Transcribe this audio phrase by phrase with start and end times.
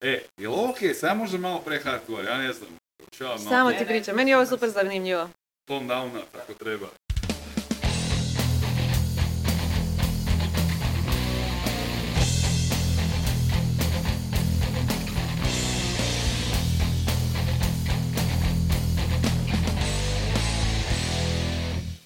[0.00, 2.70] E, jel ok, sad možda malo pre hardcore, ja ne znam.
[3.10, 5.28] Čao, Samo ti pričam, meni je ovo super zanimljivo.
[5.68, 6.86] tone downa, tako treba.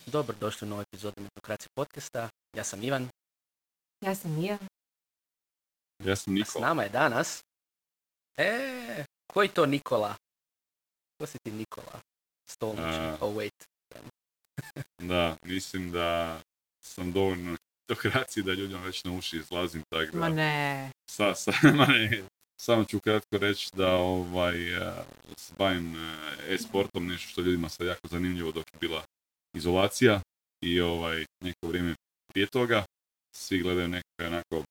[0.06, 2.28] Dobro, došli u novu epizodu Metokracije podcasta.
[2.56, 3.08] Ja sam Ivan,
[4.00, 4.58] Ja sam Mija.
[6.04, 6.66] Ja sam a s Nikola.
[6.66, 7.42] nama je danas...
[8.40, 10.14] E, koji to Nikola?
[11.18, 12.00] Ko si ti Nikola?
[12.50, 13.20] Stolnić.
[13.20, 13.64] Oh, wait.
[15.02, 16.40] Da, mislim da
[16.84, 20.18] sam dovoljno hitokraciji da ljudima već na uši izlazim, tako da...
[20.18, 20.90] Ma ne.
[21.10, 22.22] Sa, sa, ma ne,
[22.60, 25.04] samo ću kratko reći da ovaj, eh,
[25.36, 29.04] se bavim eh, e-sportom, nešto što ljudima sad jako zanimljivo dok je bila
[29.56, 30.20] izolacija
[30.64, 31.94] i ovaj, neko vrijeme
[32.32, 32.84] prije toga.
[33.36, 34.64] Svi gledaju neke onako,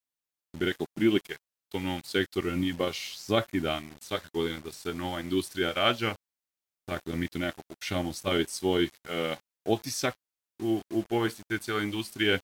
[0.58, 1.36] bi rekao, prilike
[1.72, 6.16] tom novom sektoru, jer nije baš svaki dan, svake godine da se nova industrija rađa.
[6.86, 9.36] Tako da mi tu nekako pokušavamo staviti svoj eh,
[9.66, 10.14] otisak
[10.62, 12.40] u, u povijesti te cijele industrije.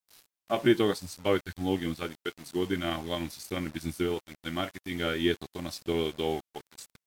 [0.47, 4.49] A prije toga sam se bavio tehnologijom zadnjih 15 godina, uglavnom sa strane business developmenta
[4.49, 6.99] i marketinga i eto, to nas je dovelo do ovog podcasta.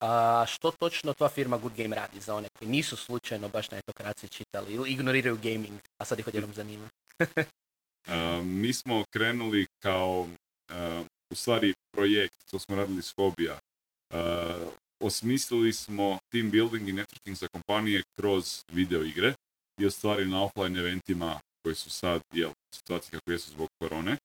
[0.00, 3.78] A što točno tvoja firma Good Game radi za one koji nisu slučajno baš na
[3.78, 6.88] etokraciji čitali ili ignoriraju gaming, a sad ih odjednom zanima?
[8.44, 10.28] Mi smo krenuli kao,
[11.32, 13.58] u stvari, projekt, to smo radili s hobija.
[15.00, 19.34] Osmislili smo team building i networking za kompanije kroz video igre
[19.80, 24.16] i ostvari na offline eventima koji su sad, jel, situacije kako jesu zbog korone,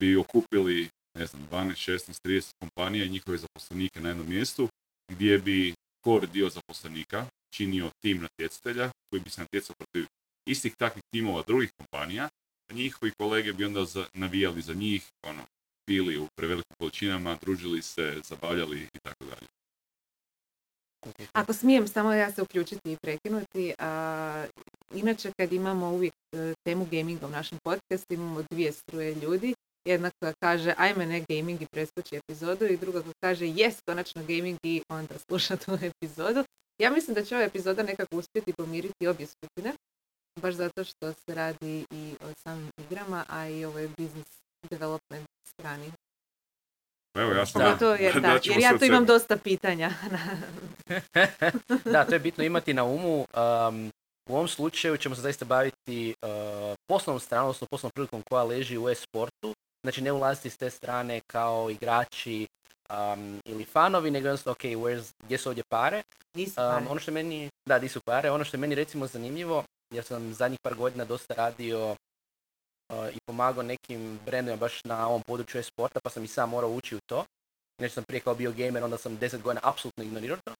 [0.00, 0.88] bi okupili,
[1.18, 4.68] ne znam, 12, 16, 30 kompanija i njihove zaposlenike na jednom mjestu,
[5.10, 10.06] gdje bi core dio zaposlenika činio tim natjecatelja koji bi se natjecao protiv
[10.48, 12.28] istih takvih timova drugih kompanija,
[12.70, 15.42] njihovi kolege bi onda za, navijali za njih, ono,
[15.88, 19.46] pili u prevelikim količinama, družili se, zabavljali i tako dalje.
[21.32, 24.46] Ako smijem samo ja se uključiti i prekinuti, a,
[24.94, 29.54] inače kad imamo uvijek e, temu gaminga u našem podcastu, imamo dvije struje ljudi.
[29.84, 34.22] Jedna koja kaže ajme ne gaming i preskoči epizodu i druga koja kaže jes konačno
[34.22, 36.44] gaming i onda sluša tu epizodu.
[36.78, 39.72] Ja mislim da će ova epizoda nekako uspjeti pomiriti obje skupine,
[40.40, 44.30] baš zato što se radi i o samim igrama, a i ovoj business
[44.70, 45.92] development strani.
[47.14, 47.62] Evo, ja sam...
[47.62, 47.66] Da.
[47.66, 49.90] Pogotovo jer, da, jer ja tu imam dosta pitanja.
[51.92, 53.18] da, to je bitno imati na umu.
[53.18, 53.90] Um,
[54.30, 58.78] u ovom slučaju ćemo se zaista baviti uh, poslovnom stranom, odnosno poslovnom prilikom koja leži
[58.78, 59.54] u e-sportu.
[59.82, 62.46] Znači ne ulaziti s te strane kao igrači
[62.90, 66.02] um, ili fanovi, nego jednostavno, ok, where's, gdje su ovdje pare?
[66.34, 66.86] Nisu Um, pare.
[66.90, 70.02] ono što je meni, da, di su pare, ono što je meni recimo zanimljivo, ja
[70.02, 71.96] sam zadnjih par godina dosta radio
[73.12, 76.96] i pomagao nekim brendovima baš na ovom području e-sporta, pa sam i sam morao ući
[76.96, 77.24] u to.
[77.80, 80.54] Nešto sam prije kao bio gamer, onda sam 10 godina apsolutno ignorirao to.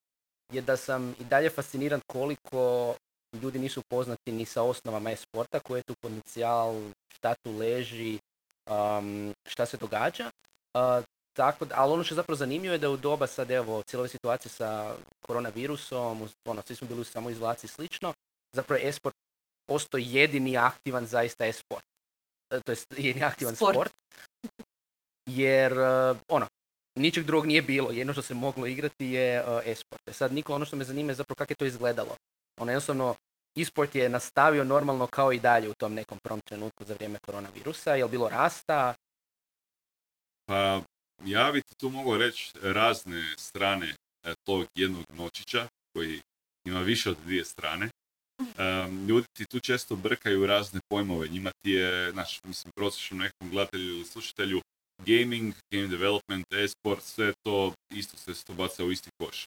[0.53, 2.95] Je da sam i dalje fasciniran koliko
[3.43, 8.19] ljudi nisu upoznati ni sa osnovama e-sporta, koji je tu potencijal, šta tu leži,
[8.71, 10.31] um, šta se događa.
[11.37, 14.51] Tako ali ono što je zapravo zanimljivo je da u doba sad evo cijele situacije
[14.51, 14.95] sa
[15.27, 18.15] koronavirusom, ono, svi smo bili u samoizolaciji i slično,
[18.53, 19.17] zapravo je e-sport
[19.73, 21.85] postoji jedini aktivan zaista e-sport.
[22.51, 23.75] E, To je jedini aktivan Sport.
[23.75, 23.93] sport.
[25.27, 26.47] Jer, e, ono,
[26.99, 27.91] ničeg drugog nije bilo.
[27.91, 30.03] Jedno što se moglo igrati je e, e-sport.
[30.13, 32.17] Sad, Niko, ono što me zanima je zapravo kako je to izgledalo.
[32.61, 33.15] Ono, jednostavno,
[33.57, 37.95] e-sport je nastavio normalno kao i dalje u tom nekom prvom trenutku za vrijeme koronavirusa.
[37.95, 38.95] Je li bilo rasta?
[40.47, 40.83] Pa
[41.25, 43.95] ja bi ti tu mogao reći razne strane
[44.45, 46.21] tog jednog nočića koji
[46.67, 47.89] ima više od dvije strane.
[48.59, 51.29] Em, ljudi ti tu često brkaju razne pojmove.
[51.29, 54.61] Njima ti je, znaš, mislim, prosječnom nekom gledatelju ili slušatelju
[55.07, 59.45] gaming, game development, e-sport, sve to isto sve se to baca u isti koš.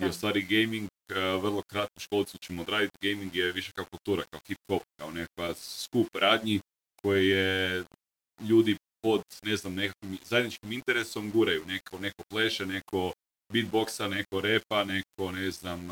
[0.00, 4.22] I u stvari gaming, e, vrlo kratku školicu ćemo odraditi, gaming je više kao kultura,
[4.30, 6.60] kao hip-hop, kao nekakva skup radnji
[7.02, 7.84] koje je
[8.40, 11.64] ljudi pod, ne znam, nekakvim zajedničkim interesom guraju.
[11.66, 13.12] Neko, neko pleše, neko
[13.52, 15.88] beatboxa, neko repa, neko, ne znam,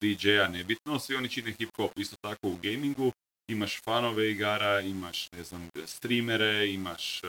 [0.00, 0.98] DJ-a, nebitno.
[0.98, 1.90] Svi oni čine hip-hop.
[1.96, 3.12] Isto tako u gamingu
[3.48, 7.20] imaš fanove igara, imaš, ne znam, streamere, imaš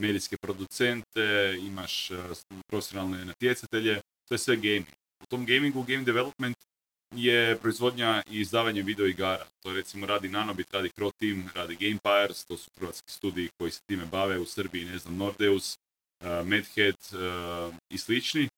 [0.00, 2.10] medijske producente, imaš
[2.66, 4.00] profesionalne natjecatelje.
[4.28, 4.86] To je sve gaming.
[5.22, 6.56] U tom gamingu, game development
[7.14, 9.46] je proizvodnja i izdavanje video igara.
[9.62, 13.80] To recimo radi Nanobit, radi Crow Team, radi Gamepires, to su hrvatski studiji koji se
[13.86, 15.76] time bave u Srbiji, ne znam, Nordeus,
[16.20, 18.48] uh, Medhead uh, i slični,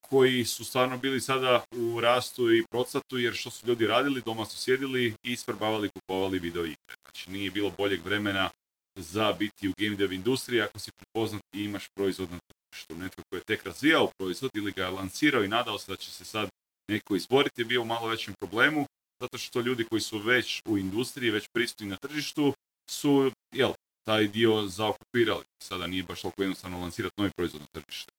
[0.00, 4.44] koji su stvarno bili sada u rastu i procatu, jer što su ljudi radili, doma
[4.44, 6.94] su sjedili i isprobavali, kupovali video igre.
[7.04, 8.50] Znači nije bilo boljeg vremena
[8.96, 12.94] za biti u game dev industriji ako si prepoznat i imaš proizvod na tržištu.
[12.94, 16.24] Netko koji je tek razvijao proizvod ili ga lancirao i nadao se da će se
[16.24, 16.48] sad
[16.90, 18.86] neko izboriti je bio u malo većem problemu
[19.22, 22.54] zato što ljudi koji su već u industriji, već prisutni na tržištu
[22.90, 23.72] su, jel,
[24.04, 25.44] taj dio zaokupirali.
[25.62, 28.11] Sada nije baš toliko jednostavno lancirati novi proizvod na tržište.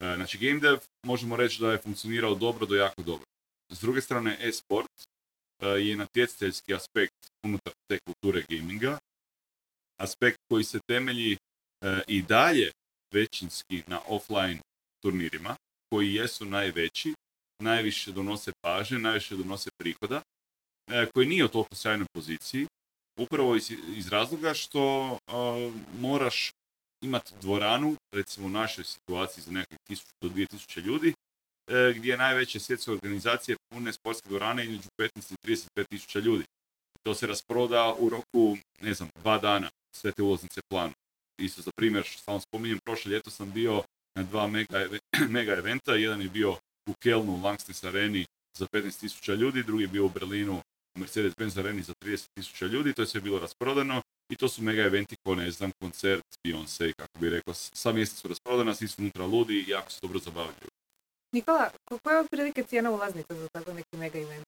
[0.00, 3.26] E, znači, game dev možemo reći da je funkcionirao dobro do jako dobro.
[3.72, 4.90] S druge strane, e-sport
[5.62, 8.98] e, je natjecateljski aspekt unutar te kulture gaminga,
[10.00, 11.36] aspekt koji se temelji e,
[12.08, 12.70] i dalje
[13.14, 14.60] većinski na offline
[15.02, 15.56] turnirima,
[15.90, 17.14] koji jesu najveći,
[17.62, 20.22] najviše donose pažnje, najviše donose prihoda,
[21.14, 22.66] koji nije u toliko sjajnoj poziciji,
[23.18, 25.18] upravo iz, iz razloga što
[26.00, 26.52] moraš
[27.02, 31.14] imati dvoranu, recimo u našoj situaciji za nekakvih 1000 do 2000 ljudi,
[31.66, 36.44] e, gdje najveće svjetske organizacije pune sportske dvorane između 15 i 35 tisuća ljudi.
[37.02, 40.92] To se rasproda u roku, ne znam, dva dana sve te ulaznice planu.
[41.40, 43.82] Isto za primjer, što samo spominjem, prošle ljeto sam bio
[44.16, 44.86] na dva mega,
[45.36, 45.94] mega eventa.
[45.94, 46.52] Jedan je bio
[46.88, 48.26] u Kelnu, u Langsnes areni
[48.58, 50.62] za 15.000 ljudi, drugi je bio u Berlinu
[50.96, 54.82] u Mercedes-Benz areni za 30.000 ljudi, to je sve bilo rasprodano i to su mega
[54.82, 59.02] eventi ko ne znam, koncert Beyoncé, kako bi rekao, sva mjesta su rasprodana, svi su
[59.02, 60.70] unutra ludi i jako se dobro zabavljaju.
[61.32, 61.70] Nikola,
[62.02, 64.46] koja je otprilike cijena ulaznica za tako neki mega event?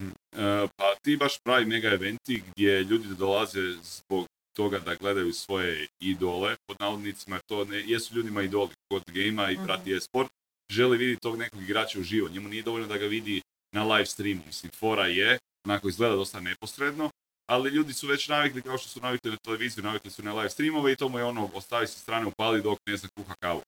[0.00, 4.26] Mm, e, pa ti baš pravi mega eventi gdje ljudi dolaze zbog
[4.56, 9.58] toga da gledaju svoje idole, pod navodnicima, to ne, jesu ljudima idoli kod gejma i
[9.66, 10.30] prati je sport,
[10.70, 12.28] želi vidjeti tog nekog igrača u živo.
[12.28, 13.42] Njemu nije dovoljno da ga vidi
[13.74, 14.42] na live streamu.
[14.46, 17.10] Mislim, fora je, onako izgleda dosta neposredno,
[17.52, 20.50] ali ljudi su već navikli kao što su navikli na televiziju, navikli su na live
[20.50, 23.62] streamove i to mu je ono, ostavi se strane upali dok ne znam kuha kavu.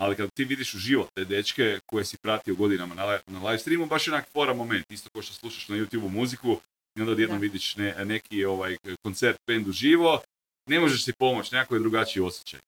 [0.00, 3.38] Ali kad ti vidiš u život te dečke koje si pratio godinama na, live, na
[3.38, 6.60] live streamu, baš je onak fora moment, isto kao što slušaš na YouTube muziku
[6.98, 10.20] i onda odjednom vidiš ne, neki ovaj koncert band živo,
[10.68, 12.60] ne možeš si pomoći, nekako je drugačiji osjećaj.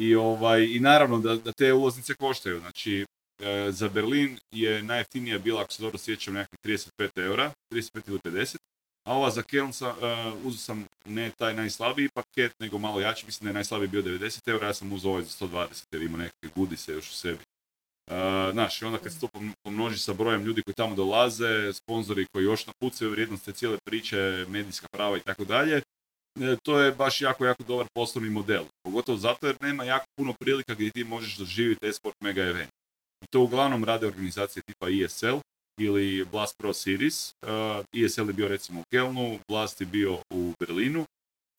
[0.00, 3.04] I, ovaj, i naravno da, da te ulaznice koštaju, znači
[3.42, 8.18] e, za Berlin je najjeftinija bila, ako se dobro sjećam, nekakvih 35 eura, 35 ili
[8.18, 8.56] 50,
[9.04, 13.26] a ova za Keln sam, uh, uzeo sam ne taj najslabiji paket, nego malo jači,
[13.26, 16.18] mislim da je najslabiji bio 90 eura, ja sam uzeo ovaj za 120 jer ima
[16.18, 17.38] neke gudise još u sebi.
[18.10, 19.28] Uh, znaš, i onda kad se to
[19.62, 24.46] pomnoži sa brojem ljudi koji tamo dolaze, sponzori koji još napucaju vrijednost te cijele priče,
[24.48, 25.82] medijska prava i tako dalje,
[26.40, 28.64] e, to je baš jako, jako dobar poslovni model.
[28.82, 32.70] Pogotovo zato jer nema jako puno prilika gdje ti možeš doživjeti esport mega event.
[33.24, 35.38] I to uglavnom rade organizacije tipa ESL,
[35.78, 37.34] ili Blast Pro Series.
[37.42, 41.04] Uh, ESL je bio recimo u Kelnu, Blast je bio u Berlinu.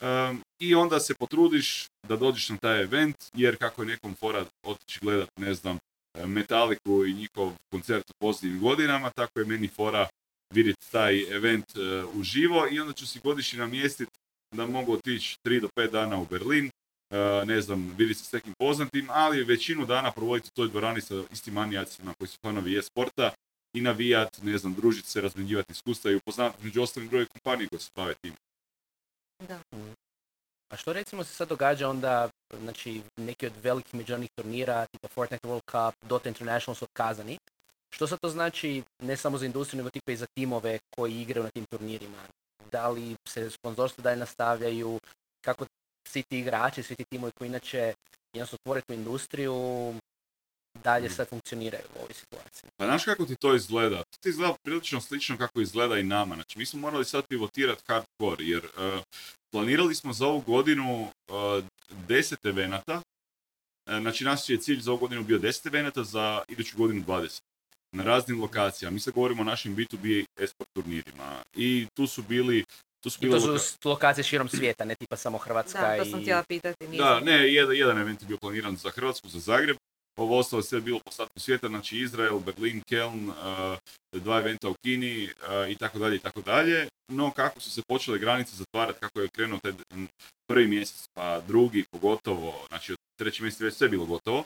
[0.02, 4.44] Um, I onda se potrudiš da dođeš na taj event, jer kako je nekom fora
[4.62, 5.78] otići gledat, ne znam,
[6.26, 10.08] Metaliku i njihov koncert u posljednjim godinama, tako je meni fora
[10.54, 14.12] vidjeti taj event uh, uživo i onda ću si godišnji namjestiti
[14.54, 18.32] da mogu otići 3 do 5 dana u Berlin, uh, ne znam, vidjeti se s
[18.32, 22.78] nekim poznatim, ali većinu dana provoditi u toj dvorani sa istim manijacima koji su fanovi
[22.78, 23.30] e-sporta
[23.72, 27.80] i navijat, ne znam, družiti se, razmjenjivati iskustva i upoznati među ostalim druge kompanije koje
[27.80, 28.34] se bave tim.
[29.48, 29.60] Da.
[30.72, 32.30] A što recimo se sad događa onda,
[32.60, 37.38] znači neki od velikih međunarodnih turnira, tipa Fortnite World Cup, Dota International su otkazani.
[37.90, 41.44] Što sad to znači ne samo za industriju, nego tipa i za timove koji igraju
[41.44, 42.22] na tim turnirima?
[42.70, 44.98] Da li se sponzorstvo dalje nastavljaju?
[45.44, 45.66] Kako
[46.08, 47.94] svi ti igrači, svi ti timovi koji inače
[48.32, 49.94] jednostavno tvore tu industriju,
[50.74, 52.70] dalje sad funkcioniraju u ovoj situaciji.
[52.76, 53.96] Pa znaš kako ti to izgleda?
[53.96, 56.34] To ti izgleda prilično slično kako izgleda i nama.
[56.34, 59.02] Znači, mi smo morali sad pivotirati hardcore, jer uh,
[59.52, 61.64] planirali smo za ovu godinu uh,
[62.08, 62.94] deset evenata.
[62.94, 67.40] Uh, znači, naš je cilj za ovu godinu bio deset evenata, za iduću godinu 20
[67.92, 68.94] na raznim lokacijama.
[68.94, 71.42] Mi se govorimo o našim B2B esport turnirima.
[71.56, 72.64] I tu su bili
[73.02, 76.20] tu su, I to su lokacije širom svijeta, ne tipa samo Hrvatska da, to sam
[76.20, 76.86] htjela pitati.
[76.98, 79.76] Da, ne, jedan, jedan event je bio planiran za Hrvatsku, za Zagreb,
[80.20, 83.34] ovo ostalo sve bilo po statku svijeta, znači Izrael, Berlin, Keln, uh,
[84.12, 85.28] dva eventa u Kini
[85.68, 86.88] i tako dalje i tako dalje.
[87.12, 89.72] No kako su se počele granice zatvarati, kako je krenuo taj
[90.50, 94.44] prvi mjesec, pa drugi pogotovo, znači od treći mjesec već sve bilo gotovo,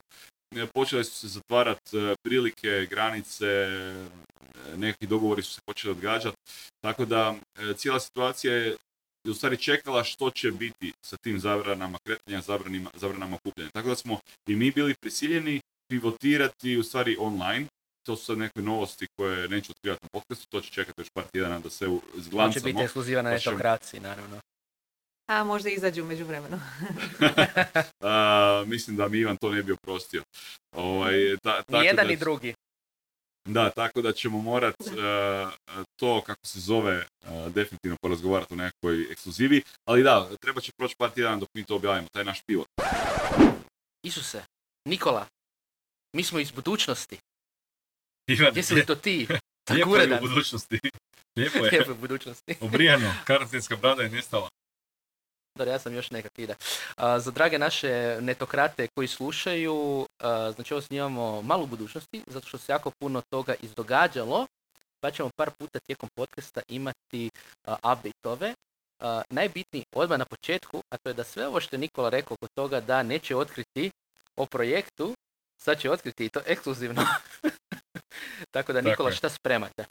[0.57, 3.47] e, počele su se zatvarati prilike, granice,
[4.77, 6.37] neki dogovori su se počeli odgađati,
[6.85, 7.35] tako da
[7.77, 8.77] cijela situacija je
[9.31, 13.71] u stvari čekala što će biti sa tim zabranama kretanja, zabranima, zabranama okupljanja.
[13.71, 17.67] Tako da smo i mi bili prisiljeni pivotirati u stvari online.
[18.07, 21.25] To su sad neke novosti koje neću otkrivati na podcastu, to će čekati još par
[21.33, 22.53] tjedana da se zglancamo.
[22.53, 24.41] To će biti ekskluziva na etokraciji, naravno.
[25.27, 26.61] A možda izađu među vremenu.
[28.75, 30.23] mislim da mi Ivan to ne bi oprostio.
[30.77, 32.55] Ovaj, ta, ni jedan ni drugi.
[33.45, 34.93] Da, tako da ćemo morat e,
[35.97, 37.07] to, kako se zove, e,
[37.49, 39.63] definitivno porazgovarati o nekakvoj ekskluzivi.
[39.85, 42.67] Ali da, treba će proći par tjedana dok mi to objavimo, taj naš pivot.
[44.03, 44.45] Isuse,
[44.85, 45.27] Nikola,
[46.13, 47.19] mi smo iz budućnosti.
[48.27, 49.27] Ivan, Jesi li to ti?
[49.69, 50.81] Tako lijepo je u budućnosti.
[51.37, 51.71] Lijepo je.
[51.71, 52.57] Lijepo je u budućnosti.
[52.61, 54.49] Obrijano, karantenska brada je nestala.
[55.55, 56.55] Dobro, ja sam još nekak ide.
[56.97, 62.49] A, za drage naše netokrate koji slušaju, a, znači ovo snimamo malo u budućnosti, zato
[62.49, 64.47] što se jako puno toga izdogađalo,
[65.01, 67.31] pa ćemo par puta tijekom podcasta imati
[67.67, 68.55] update-ove.
[69.31, 72.47] Najbitniji odmah na početku, a to je da sve ovo što je Nikola rekao oko
[72.55, 73.91] toga da neće otkriti
[74.37, 75.15] o projektu,
[75.63, 77.07] sad će otkriti i to ekskluzivno.
[78.55, 79.85] Tako da Nikola, šta spremate?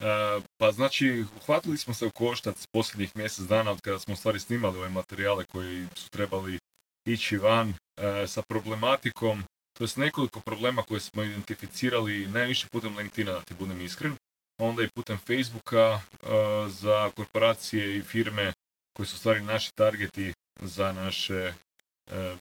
[0.00, 4.40] E, pa znači, uhvatili smo se u koštac posljednjih mjesec dana od kada smo stvari
[4.40, 6.58] snimali ove materijale koji su trebali
[7.06, 9.44] ići van e, sa problematikom,
[9.78, 14.16] to je nekoliko problema koje smo identificirali najviše putem LinkedIna, da ti budem iskren,
[14.60, 16.26] onda i putem Facebooka e,
[16.68, 18.52] za korporacije i firme
[18.96, 21.54] koji su stvari naši targeti za naše e,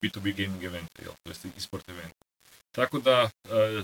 [0.01, 2.18] B2B gaming evente, jel, to jest e-sport evente.
[2.79, 3.83] Tako da, e,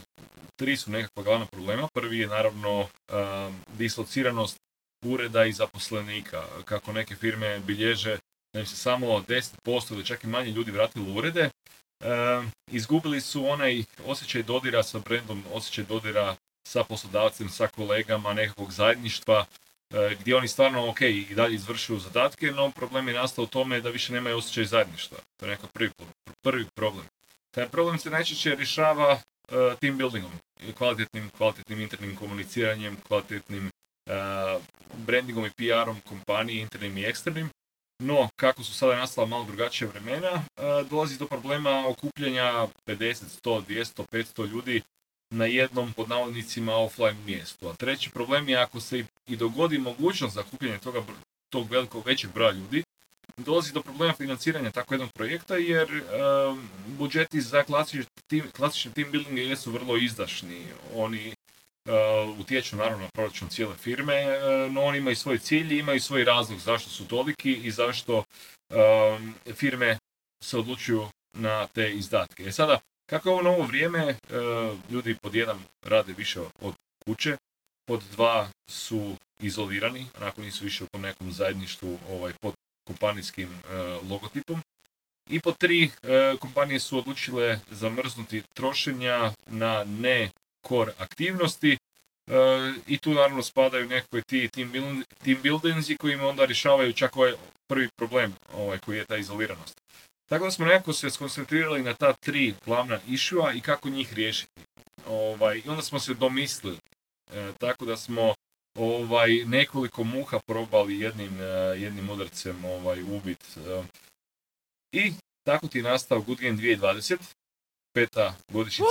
[0.55, 1.87] tri su nekakva glavna problema.
[1.93, 4.57] Prvi je naravno um, dislociranost
[5.05, 6.43] ureda i zaposlenika.
[6.65, 8.17] Kako neke firme bilježe
[8.53, 13.21] da im se samo 10% ili čak i manje ljudi vratilo u urede, um, izgubili
[13.21, 16.35] su onaj osjećaj dodira sa brendom, osjećaj dodira
[16.67, 19.45] sa poslodavcem, sa kolegama, nekakvog zajedništva,
[19.93, 23.81] e, gdje oni stvarno, ok, i dalje izvršuju zadatke, no problem je nastao u tome
[23.81, 25.17] da više nemaju osjećaj zajedništva.
[25.39, 25.91] To je nekakav prvi,
[26.41, 27.05] prvi problem.
[27.55, 30.31] Taj problem se najčešće rješava uh, team buildingom,
[30.77, 34.61] kvalitetnim, kvalitetnim internim komuniciranjem, kvalitetnim uh,
[34.97, 37.49] brandingom i PR-om kompanije, internim i eksternim.
[38.03, 40.43] No, kako su sada nastala malo drugačija vremena,
[40.89, 44.81] dolazi do problema okupljanja 50, 100, 200, 500 ljudi
[45.33, 47.69] na jednom, pod navodnicima, offline mjestu.
[47.69, 51.03] A treći problem je ako se i- dogodi mogućnost za okupljanje toga,
[51.49, 52.83] tog velikog većeg broja ljudi,
[53.37, 56.03] dolazi do problema financiranja tako jednog projekta jer
[56.87, 58.05] budžeti za klasični
[58.55, 60.65] klasične team buildinge jesu vrlo izdašni.
[60.93, 61.33] Oni
[62.39, 64.25] utječu naravno na proračun cijele firme,
[64.71, 68.23] no oni imaju svoj cilj i imaju svoj razlog zašto su toliki i zašto
[69.53, 69.97] firme
[70.43, 72.43] se odlučuju na te izdatke.
[72.43, 74.15] E sada, kako je ovo novo vrijeme,
[74.89, 76.73] ljudi pod jedan rade više od
[77.05, 77.37] kuće,
[77.87, 82.53] pod dva su izolirani, onako nisu više u nekom zajedništvu ovaj, pod
[82.87, 83.75] kompanijskim e,
[84.09, 84.61] logotipom.
[85.29, 90.29] I po tri, e, kompanije su odlučile zamrznuti trošenja na ne
[90.67, 91.77] core aktivnosti e,
[92.87, 97.33] i tu naravno spadaju nekakve ti team, build, team buildingsi koji onda rješavaju čak ovaj
[97.67, 99.81] prvi problem ovaj, koji je ta izoliranost.
[100.29, 104.61] Tako da smo nekako se skoncentrirali na ta tri glavna išua i kako njih riješiti.
[105.07, 106.77] Ovaj, I onda smo se domislili.
[107.59, 108.33] Tako da smo
[108.75, 113.43] ovaj, nekoliko muha probali jednim, eh, jednim udarcem ovaj, ubit.
[113.57, 113.83] eh.
[114.91, 115.13] I
[115.43, 117.17] tako ti je nastao Good Game 2020,
[117.93, 118.89] peta godišnjica.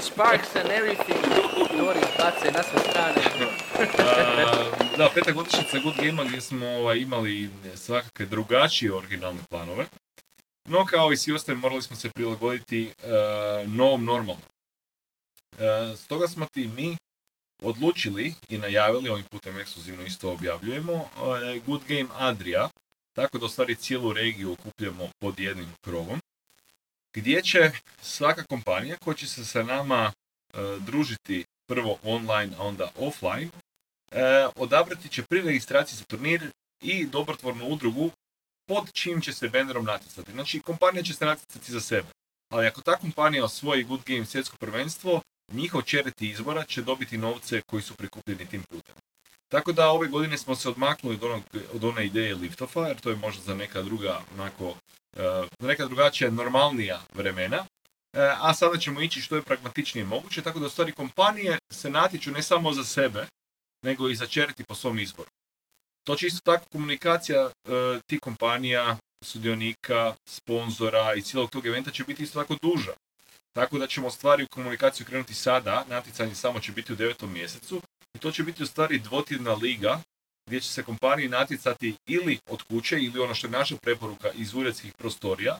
[0.00, 1.20] Sparks and everything.
[1.78, 3.22] Dori, bace na sve strane.
[3.98, 9.86] A, da, peta godišnjica Good Game gdje smo ovaj, imali svakakve drugačije originalne planove.
[10.68, 14.42] No, kao i svi ostali, morali smo se prilagoditi eh, novom normalnom.
[15.58, 16.96] Eh, stoga smo ti mi
[17.64, 22.68] odlučili i najavili, ovim putem ekskluzivno isto objavljujemo, eh, Good Game Adria,
[23.16, 26.20] tako da u stvari cijelu regiju okupljamo pod jednim krovom,
[27.14, 27.70] gdje će
[28.02, 33.48] svaka kompanija koja će se sa nama eh, družiti prvo online, a onda offline,
[34.12, 36.50] eh, odabrati će pri registraciji za turnir
[36.82, 38.10] i dobrotvornu udrugu
[38.66, 40.32] pod čim će se bannerom natjecati.
[40.32, 42.08] Znači, kompanija će se natjecati za sebe.
[42.52, 45.20] Ali ako ta kompanija osvoji Good Game svjetsko prvenstvo,
[45.52, 48.94] njihov čereti izbora će dobiti novce koji su prikupljeni tim putem.
[49.48, 53.16] Tako da ove godine smo se odmaknuli od, od one ideje liftofa, jer to je
[53.16, 54.74] možda za neka druga, onako,
[55.16, 57.66] eh, neka drugačija, normalnija vremena.
[58.12, 61.90] Eh, a sada ćemo ići što je pragmatičnije moguće, tako da u stvari kompanije se
[61.90, 63.26] natječu ne samo za sebe,
[63.82, 65.30] nego i za čeriti po svom izboru.
[66.04, 67.50] To će isto tako komunikacija e,
[68.06, 72.92] tih kompanija, sudionika, sponzora i cijelog tog eventa će biti isto tako duža.
[73.56, 77.82] Tako da ćemo stvari u komunikaciju krenuti sada, natjecanje samo će biti u devetom mjesecu
[78.14, 80.00] i to će biti u stvari dvotjedna liga
[80.46, 84.54] gdje će se kompaniji natjecati ili od kuće ili ono što je naša preporuka iz
[84.54, 85.58] uredskih prostorija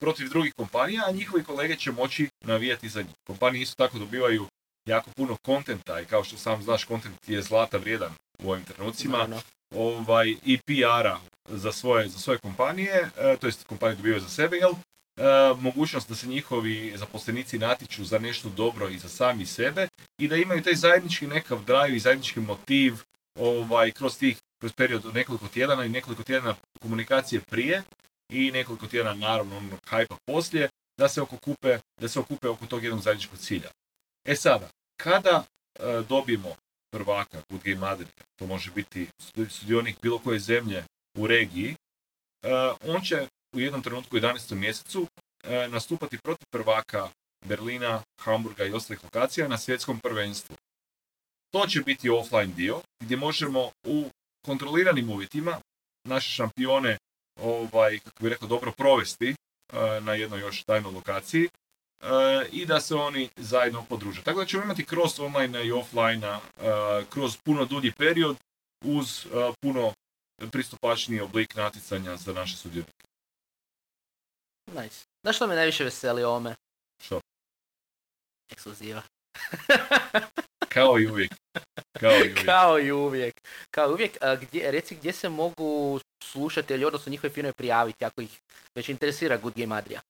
[0.00, 3.14] protiv drugih kompanija, a njihovi kolege će moći navijati za njih.
[3.26, 4.46] Kompanije isto tako dobivaju
[4.88, 9.28] jako puno kontenta i kao što sam znaš, kontent je zlata vrijedan u ovim trenucima
[9.74, 14.56] ovaj, i PR-a za svoje, za svoje kompanije, e, to jest kompanije dobivaju za sebe,
[14.56, 14.72] jel?
[15.58, 19.88] Mogućnost da se njihovi zaposlenici natječu za nešto dobro i za sami sebe
[20.18, 22.94] i da imaju taj zajednički nekav drive i zajednički motiv
[23.38, 27.82] ovaj, kroz tih kroz period od nekoliko tjedana i nekoliko tjedana komunikacije prije
[28.32, 32.66] i nekoliko tjedana naravno onog hajpa poslije da se oko kupe, da se okupe oko
[32.66, 33.70] tog jednog zajedničkog cilja.
[34.24, 36.54] E sada, kada e, dobijemo
[36.92, 39.06] prvaka Good Game Madrid, to može biti
[39.50, 40.84] sudionik bilo koje zemlje
[41.18, 41.76] u regiji, e,
[42.86, 44.54] on će u jednom trenutku u 11.
[44.54, 45.06] mjesecu
[45.44, 47.08] e, nastupati protiv prvaka
[47.44, 50.56] Berlina, Hamburga i ostalih lokacija na svjetskom prvenstvu.
[51.52, 54.10] To će biti offline dio gdje možemo u
[54.46, 55.60] kontroliranim uvjetima
[56.04, 56.98] naše šampione
[57.40, 59.34] ovaj, kako bi rekao, dobro provesti e,
[60.00, 61.48] na jednoj još tajnoj lokaciji e,
[62.52, 64.22] i da se oni zajedno podruže.
[64.22, 66.38] Tako da ćemo imati kroz online i offline
[67.10, 68.36] kroz puno dulji period
[68.84, 69.26] uz
[69.60, 69.92] puno
[70.50, 73.11] pristupačniji oblik natjecanja za naše sudionike.
[74.72, 75.04] Nice.
[75.22, 76.54] Znaš što me najviše veseli ovome?
[77.04, 77.20] Što?
[78.52, 79.02] Ekskluziva.
[80.74, 81.32] Kao i uvijek.
[82.00, 82.44] Kao i uvijek.
[82.44, 83.40] Kao i uvijek.
[83.70, 84.18] Kao i uvijek.
[84.40, 88.40] gdje, reci gdje se mogu slušatelji, odnosno njihove filmove prijaviti ako ih
[88.74, 90.00] već interesira Good Game Adria?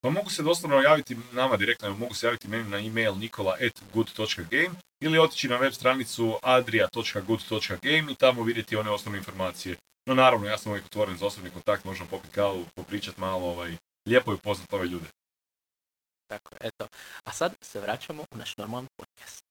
[0.00, 4.70] Pa mogu se doslovno javiti nama direktno, mogu se javiti meni na email nikola.good.game
[5.00, 9.76] ili otići na web stranicu adria.good.game i tamo vidjeti one osnovne informacije.
[10.06, 13.76] No naravno, ja sam uvijek otvoren za osobni kontakt, možemo popiti kavu, popričati malo, ovaj,
[14.08, 15.06] lijepo je upoznat ove ljude.
[16.26, 16.88] Tako, eto.
[17.24, 19.44] A sad se vraćamo u naš normalan podcast.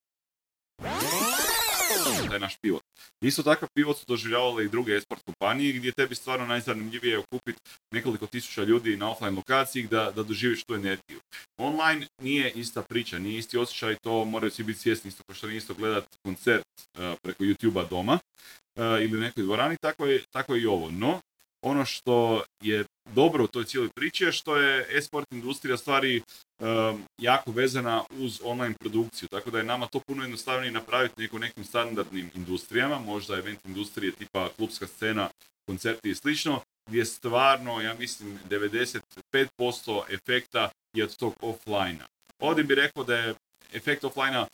[2.30, 2.82] Taj naš pivot.
[3.22, 7.60] Isto takav pivot su doživljavale i druge esport kompanije gdje tebi stvarno najzanimljivije je okupiti
[7.92, 11.20] nekoliko tisuća ljudi na offline lokaciji da, da doživiš tu energiju.
[11.58, 15.48] Online nije ista priča, nije isti osjećaj, to moraju svi biti svjesni isto kao što
[15.48, 20.24] nije isto gledati koncert uh, preko YouTube-a doma uh, ili u nekoj dvorani, tako je,
[20.32, 20.92] tako je i ovo.
[20.92, 21.20] No,
[21.62, 26.22] ono što je dobro u toj cijeloj priči je što je e-sport industrija stvari
[26.60, 31.40] um, jako vezana uz online produkciju, tako da je nama to puno jednostavnije napraviti nego
[31.40, 35.30] nekim standardnim industrijama, možda event industrije tipa klubska scena,
[35.70, 42.00] koncerti i slično, gdje stvarno, ja mislim, 95% efekta je od tog offline
[42.40, 43.36] Ovdje bih rekao da je
[43.74, 44.46] efekt offline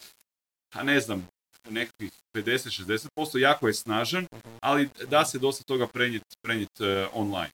[0.74, 1.28] a ne znam,
[1.70, 4.28] nekakvih 50-60%, jako je snažan,
[4.62, 7.52] ali da se dosta toga prenijeti prenjet, uh, online.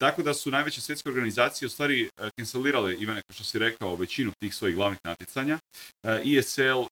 [0.00, 3.96] Tako da su najveće svjetske organizacije u stvari uh, cancelirale, Ivane, kao što si rekao,
[3.96, 5.58] većinu tih svojih glavnih natjecanja.
[6.04, 6.82] ESL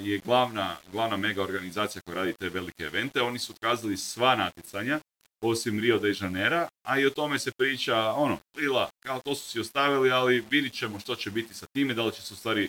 [0.00, 3.22] je glavna, glavna mega organizacija koja radi te velike evente.
[3.22, 5.00] Oni su otkazali sva natjecanja,
[5.42, 9.48] osim Rio de Janeiro, a i o tome se priča, ono, lila, kao to su
[9.48, 12.36] si ostavili, ali vidit ćemo što će biti sa time, da li će se u
[12.36, 12.68] stvari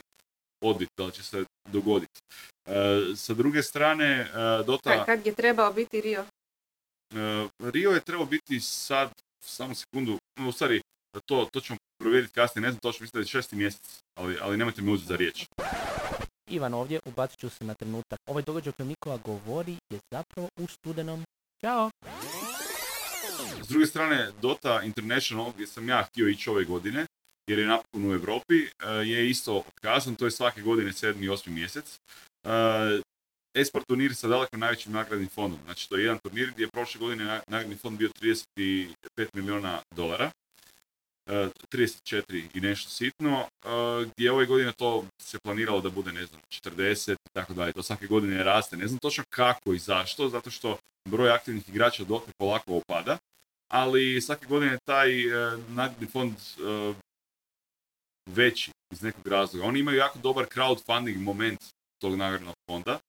[0.63, 2.19] odbiti, da li će se dogoditi.
[2.65, 2.73] E,
[3.15, 4.27] sa druge strane, e,
[4.65, 5.05] Dota...
[5.05, 6.25] Kad je trebao biti Rio?
[7.15, 9.09] E, Rio je trebao biti sad,
[9.45, 10.81] samo sekundu, u stvari,
[11.25, 14.57] to, to ćemo provjeriti kasnije, ne znam točno, mislim da je šesti mjesec, ali, ali
[14.57, 15.45] nemojte mi uzeti za riječ.
[16.49, 18.19] Ivan ovdje, ubacit ću se na trenutak.
[18.29, 21.23] Ovaj događaj o kojem Nikola govori je zapravo u studenom.
[21.61, 21.89] Ćao!
[23.61, 27.05] S druge strane, Dota International, gdje sam ja htio ići ove godine,
[27.47, 28.67] jer je napokon u Europi,
[29.05, 31.23] je isto otkazan, to je svake godine 7.
[31.23, 31.49] i 8.
[31.49, 31.99] mjesec.
[33.53, 35.59] Esport turnir sa daleko najvećim nagradnim fondom.
[35.63, 38.87] Znači to je jedan turnir gdje je prošle godine nagradni fond bio 35
[39.33, 40.31] milijuna dolara.
[41.25, 41.33] Uh,
[41.71, 46.41] 34 i nešto sitno, uh, gdje ove godine to se planiralo da bude, ne znam,
[46.49, 47.73] 40 i tako dalje.
[47.73, 48.77] To svake godine raste.
[48.77, 50.77] Ne znam točno kako i zašto, zato što
[51.09, 53.17] broj aktivnih igrača dok polako opada,
[53.71, 56.33] ali svake godine taj uh, nagradni fond
[58.29, 59.65] veći iz nekog razloga.
[59.65, 61.59] Oni imaju jako dobar crowdfunding moment
[62.01, 62.99] tog nagradnog fonda.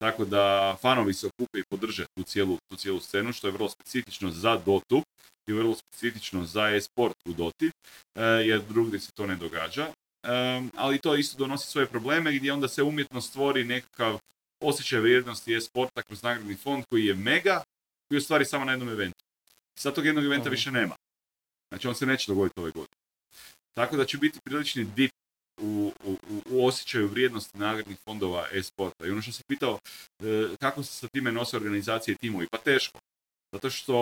[0.00, 3.68] Tako da fanovi se okupe i podrže tu cijelu, tu cijelu scenu, što je vrlo
[3.68, 5.02] specifično za Dotu
[5.46, 9.86] i vrlo specifično za e-sport u Doti, e, jer drugdje se to ne događa.
[9.86, 14.18] E, ali to isto donosi svoje probleme gdje onda se umjetno stvori nekakav
[14.60, 17.62] osjećaj vrijednosti e-sporta kroz nagradni fond koji je mega,
[18.08, 19.24] koji je u stvari samo na jednom eventu.
[19.78, 20.96] Sad tog jednog eventa više nema.
[21.68, 23.00] Znači on se neće dogoditi ove godine.
[23.74, 25.10] Tako da će biti prilični dip
[26.04, 26.16] u,
[26.50, 29.06] u, osjećaju vrijednosti nagradnih fondova e-sporta.
[29.06, 29.78] I ono što se pitao,
[30.22, 32.46] e, kako se sa time nose organizacije timovi?
[32.50, 32.98] Pa teško.
[33.52, 33.96] Zato što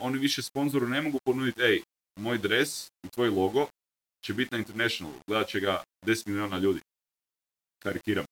[0.00, 1.82] oni više sponzoru ne mogu ponuditi, ej,
[2.20, 3.66] moj dres i tvoj logo
[4.24, 6.80] će biti na International, gledat će ga 10 milijuna ljudi.
[7.82, 8.24] Karikiram.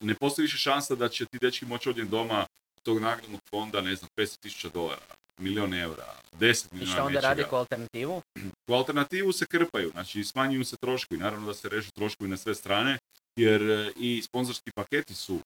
[0.00, 2.46] ne postoji više šansa da će ti dečki moći ovdje doma
[2.82, 7.44] tog nagradnog fonda, ne znam, 500 dolara milion eura, 10 milijuna I što onda radi
[7.50, 8.22] ko alternativu?
[8.68, 12.54] Ko alternativu se krpaju, znači smanjuju se troškovi, naravno da se režu troškovi na sve
[12.54, 12.98] strane,
[13.36, 15.40] jer e, i sponzorski paketi su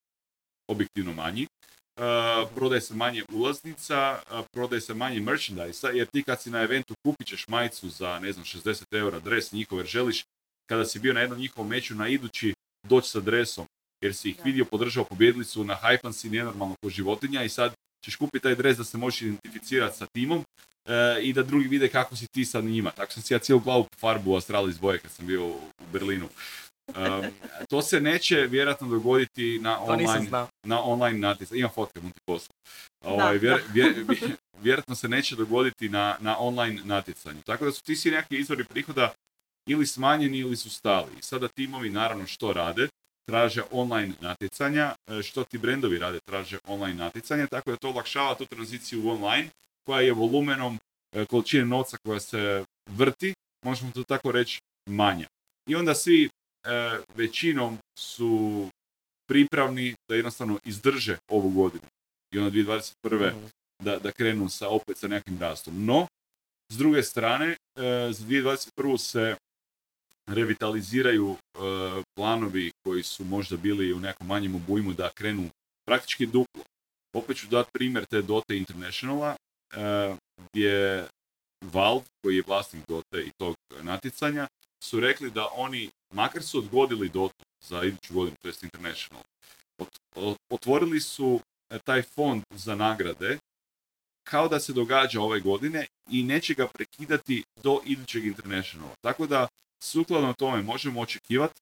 [0.68, 1.47] objektivno manji,
[2.55, 6.94] prodaje se manje ulaznica, uh, prodaje se manje merchandise jer ti kad si na eventu
[7.07, 10.25] kupit ćeš majicu za, ne znam, 60 eura dres njihov, jer želiš
[10.66, 12.55] kada si bio na jednom njihovom meču na idući
[12.88, 13.66] doći sa dresom,
[14.03, 17.75] jer si ih vidio, podržao, pobjedili su, na hajpan si nenormalno ko životinja i sad
[18.05, 21.88] ćeš kupiti taj dres da se možeš identificirati sa timom uh, i da drugi vide
[21.88, 22.90] kako si ti sa njima.
[22.90, 25.61] Tako sam si ja cijelu glavu farbu u Astralis boje kad sam bio u
[25.93, 26.29] Berlinu.
[26.88, 27.25] Um,
[27.71, 30.31] to se neće vjerojatno dogoditi na online,
[30.67, 31.59] na online natjecanju.
[31.59, 32.21] Ima fotke, mu ti
[33.05, 33.61] Ovaj, vjer,
[34.62, 37.43] vjerojatno se neće dogoditi na, na online natjecanju.
[37.43, 39.12] Tako da su ti svi neki izvori prihoda
[39.69, 41.11] ili smanjeni ili su stali.
[41.19, 42.88] I sada timovi naravno što rade?
[43.28, 44.94] Traže online natjecanja.
[45.06, 46.18] E, što ti brendovi rade?
[46.20, 47.46] Traže online natjecanja.
[47.46, 49.48] Tako da to olakšava tu tranziciju u online
[49.87, 50.78] koja je volumenom
[51.12, 53.34] e, količine novca koja se vrti,
[53.64, 55.26] možemo to tako reći, manja.
[55.68, 56.28] I onda svi
[56.64, 58.68] E, većinom su
[59.28, 61.84] pripravni da jednostavno izdrže ovu godinu
[62.34, 63.30] i onda 2021.
[63.30, 63.46] Mhm.
[63.82, 65.84] Da, da krenu sa, opet sa nekim rastom.
[65.84, 66.06] No,
[66.72, 67.56] s druge strane, e,
[68.12, 68.98] za 2021.
[68.98, 69.37] se
[70.26, 71.58] revitaliziraju e,
[72.16, 75.50] planovi koji su možda bili u nekom manjem obujmu da krenu
[75.87, 76.64] praktički duplo.
[77.16, 79.37] Opet ću dati primjer te Dota Internationala,
[80.52, 81.06] gdje
[81.72, 84.48] Valve, koji je vlasnik Dota i tog natjecanja,
[84.84, 89.22] su rekli da oni, makar su odgodili Dotu za iduću godinu, to jest International,
[90.50, 93.38] otvorili su e, taj fond za nagrade
[94.24, 98.94] kao da se događa ove godine i neće ga prekidati do idućeg Internationala.
[99.00, 99.48] Tako da,
[99.85, 101.61] sukladno tome možemo očekivati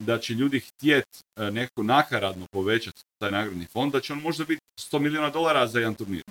[0.00, 4.44] da će ljudi htjeti e, neko nakaradno povećati taj nagradni fond, da će on možda
[4.44, 6.22] biti 100 milijuna dolara za jedan turnir.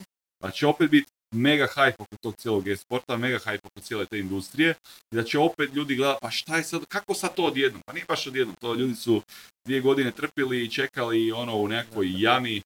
[0.42, 4.20] Pa će opet biti mega hype oko tog cijelog e-sporta, mega hype oko cijele te
[4.20, 4.76] industrije
[5.12, 7.82] i da će opet ljudi gledati pa šta je sad, kako sad to odjednom?
[7.86, 9.22] Pa nije baš odjednom, to ljudi su
[9.66, 12.62] dvije godine trpili i čekali ono u nekoj jami,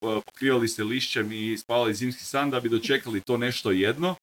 [0.00, 4.16] pokrivali se lišćem i spavali zimski san da bi dočekali to nešto jedno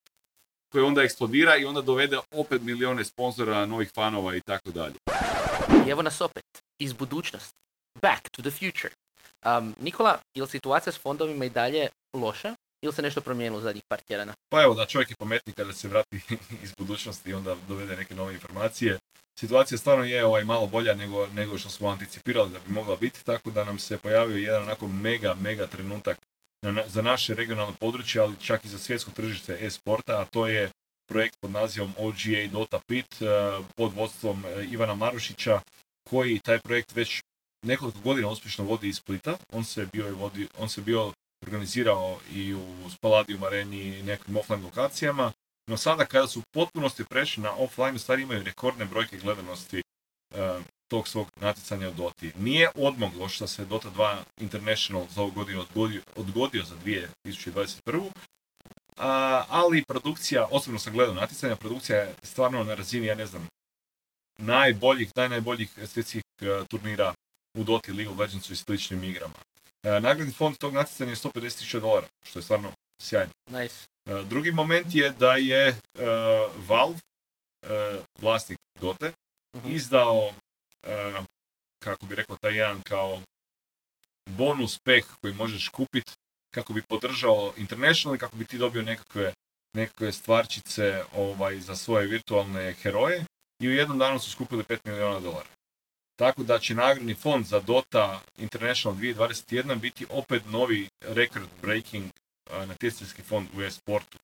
[0.71, 4.95] koje onda eksplodira i onda dovede opet milijone sponzora, novih fanova i tako dalje.
[5.87, 6.43] I evo nas opet,
[6.79, 7.57] iz budućnosti,
[8.01, 8.93] back to the future.
[9.45, 12.55] Um, Nikola, je li situacija s fondovima i dalje loša?
[12.83, 14.33] ili se nešto promijenilo u zadnjih par tjedana?
[14.49, 16.21] Pa evo, da čovjek je pametni kada se vrati
[16.63, 18.99] iz budućnosti i onda dovede neke nove informacije.
[19.39, 23.25] Situacija stvarno je ovaj malo bolja nego, nego što smo anticipirali da bi mogla biti,
[23.25, 26.17] tako da nam se pojavio jedan onako mega, mega trenutak
[26.87, 30.71] za naše regionalno područje, ali čak i za svjetsko tržište e-sporta, a to je
[31.09, 33.27] projekt pod nazivom OGA Dota Pit eh,
[33.75, 35.61] pod vodstvom eh, Ivana Marušića,
[36.09, 37.21] koji taj projekt već
[37.65, 39.37] nekoliko godina uspješno vodi iz Splita.
[39.53, 44.63] On se bio, vodi, on se bio organizirao i u Spaladium areni i nekim offline
[44.63, 45.31] lokacijama,
[45.67, 50.59] no sada kada su u potpunosti prešli na offline, stvari imaju rekordne brojke gledanosti e,
[50.91, 52.31] tog svog natjecanja u Doti.
[52.39, 58.09] Nije odmoglo što se Dota 2 International za ovu godinu odgodio, odgodio za 2021.
[58.97, 63.47] A, ali produkcija, osobno sam gledao natjecanja, produkcija je stvarno na razini, ja ne znam,
[64.37, 67.13] najboljih, najboljih svjetskih e, turnira
[67.57, 69.33] u Doti, League of Legends i sličnim igrama.
[69.83, 73.31] E, nagradni fond tog natjecanja je 150.000 dolara, što je stvarno sjajno.
[73.49, 73.75] Nice.
[74.05, 75.75] E, drugi moment je da je
[76.67, 76.99] Valve,
[78.21, 79.13] vlasnik Dote,
[79.53, 80.33] uh izdao,
[81.83, 83.21] kako bi rekao, taj jedan kao
[84.29, 86.11] bonus pack koji možeš kupiti
[86.53, 89.33] kako bi podržao International i kako bi ti dobio nekakve,
[89.73, 93.25] nekakve stvarčice ovaj, za svoje virtualne heroje
[93.59, 95.49] i u jednom danu su skupili 5 milijuna dolara.
[96.15, 102.11] Tako da će nagradni fond za Dota International 2021 biti opet novi record breaking
[102.49, 104.17] natjecateljski fond u e-sportu.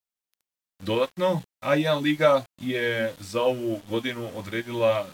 [0.79, 5.07] Dodatno, A1 Liga je za ovu godinu odredila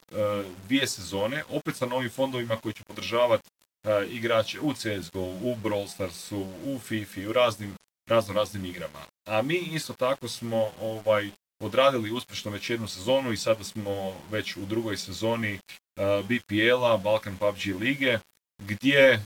[0.66, 3.50] dvije sezone, opet sa novim fondovima koji će podržavati
[4.10, 7.76] igrače u CSGO, u Brawl Starsu, u FIFA, u raznim,
[8.10, 9.00] razno raznim igrama.
[9.26, 11.30] A mi isto tako smo ovaj,
[11.60, 17.38] odradili uspješno već jednu sezonu i sada smo već u drugoj sezoni uh, BPL-a, Balkan
[17.38, 18.20] PUBG lige,
[18.62, 19.24] gdje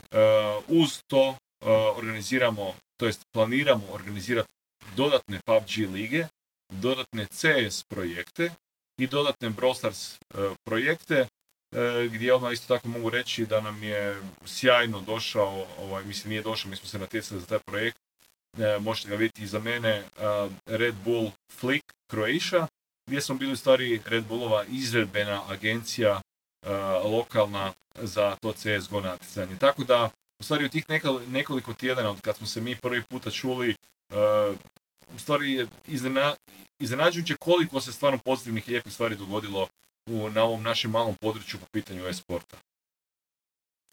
[0.68, 1.36] uz to
[1.96, 4.48] organiziramo, to jest planiramo organizirati
[4.96, 6.26] dodatne PUBG lige,
[6.68, 8.50] dodatne CS projekte
[9.00, 10.18] i dodatne Brawl Stars
[10.64, 11.26] projekte,
[12.10, 16.70] gdje odmah isto tako mogu reći da nam je sjajno došao, ovaj, mislim nije došao,
[16.70, 17.98] mi smo se natjecali za taj projekt,
[18.58, 20.04] e, možete ga vidjeti iza mene,
[20.66, 22.66] Red Bull Flick Croatia,
[23.06, 26.20] gdje smo bili u stvari Red Bullova izredbena agencija
[27.04, 29.56] lokalna za to CSGO natjecanje.
[29.60, 30.84] Tako da, u stvari u tih
[31.28, 33.74] nekoliko tjedana od kad smo se mi prvi puta čuli,
[35.16, 35.66] u stvari je
[36.78, 39.68] iznenađujuće koliko se stvarno pozitivnih i lijepih stvari dogodilo
[40.06, 42.56] u, na ovom našem malom području po pitanju e-sporta.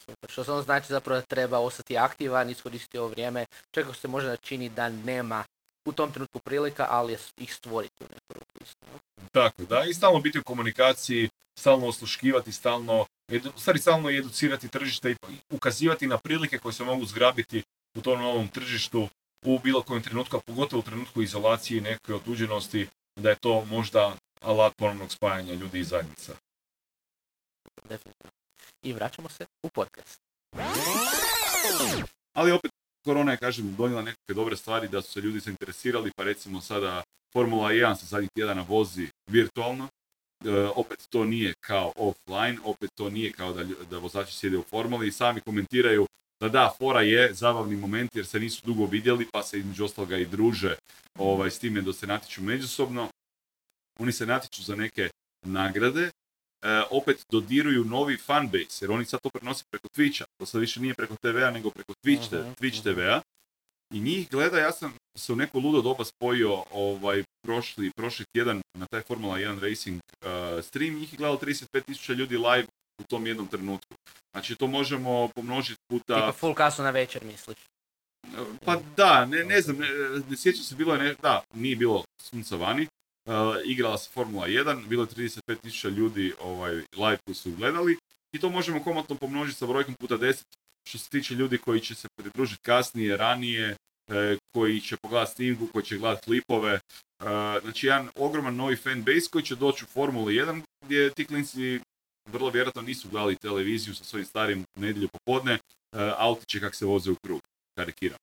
[0.06, 0.30] Super.
[0.30, 3.46] Što samo znači zapravo da treba ostati aktivan, iskoristiti ovo vrijeme.
[3.72, 5.44] Čak se možda čini da nema
[5.86, 8.46] u tom trenutku prilika, ali ih stvoriti u neku ruku?
[9.32, 14.68] Tako, da, i stalno biti u komunikaciji, stalno osluškivati, stalno, edu, stvari stalno i educirati
[14.68, 15.16] tržište i
[15.52, 17.64] ukazivati na prilike koje se mogu zgrabiti
[17.98, 19.08] u tom novom tržištu
[19.46, 23.66] u bilo kojem trenutku, a pogotovo u trenutku izolacije i neke otuđenosti, da je to
[23.66, 26.36] možda alat ponovnog spajanja ljudi i zajednica.
[27.84, 28.32] Definitivno.
[28.84, 30.20] I vraćamo se u podcast.
[32.34, 32.72] Ali opet,
[33.06, 37.04] korona je, kažem, donijela nekakve dobre stvari da su se ljudi zainteresirali, pa recimo sada
[37.34, 39.88] Formula 1 se zadnjih tjedana vozi virtualno.
[40.46, 44.64] E, opet to nije kao offline, opet to nije kao da, da vozači sjede u
[44.64, 46.08] formuli i sami komentiraju
[46.40, 50.18] da da, fora je zabavni moment jer se nisu dugo vidjeli pa se između ostaloga
[50.18, 50.76] i druže
[51.20, 53.10] ovaj, s time da se natječu međusobno.
[54.00, 55.10] Oni se natječu za neke
[55.46, 56.12] nagrade, e,
[56.92, 60.24] opet dodiruju novi fanbase, jer oni sad to prenose preko Twitcha.
[60.38, 62.94] To sad više nije preko TV-a, nego preko Twitch, Mhm, Twitch mhm.
[62.94, 63.22] TV-a.
[63.94, 68.62] I njih gleda, ja sam se u neko ludo doba spojio ovaj, prošli, prošli tjedan
[68.78, 72.68] na taj Formula 1 Racing uh, stream, njih je gledalo 35.000 ljudi live
[72.98, 73.96] u tom jednom trenutku.
[74.32, 76.16] Znači to možemo pomnožiti puta...
[76.16, 77.58] Tipa full kasno na večer, misliš?
[78.66, 79.88] Pa da, ne, ne znam, ne,
[80.30, 82.88] ne sjećam se, bilo je ne, da, nije bilo sunca vani,
[83.26, 83.34] uh,
[83.66, 87.98] igrala se Formula 1, bilo je 35.000 ljudi ovaj, live koji su gledali
[88.34, 90.44] i to možemo komotno pomnožiti sa brojkom puta 10
[90.88, 93.76] što se tiče ljudi koji će se pridružiti kasnije, ranije,
[94.08, 96.74] e, koji će pogledati snimku, koji će gledati klipove.
[96.74, 96.80] E,
[97.62, 101.80] znači jedan ogroman novi fan base koji će doći u Formuli 1 gdje ti klinci
[102.26, 105.60] vrlo vjerojatno nisu gledali televiziju sa svojim starim nedjelju popodne, e,
[106.18, 107.42] autiće kak se voze u krug,
[107.78, 108.18] karikiram.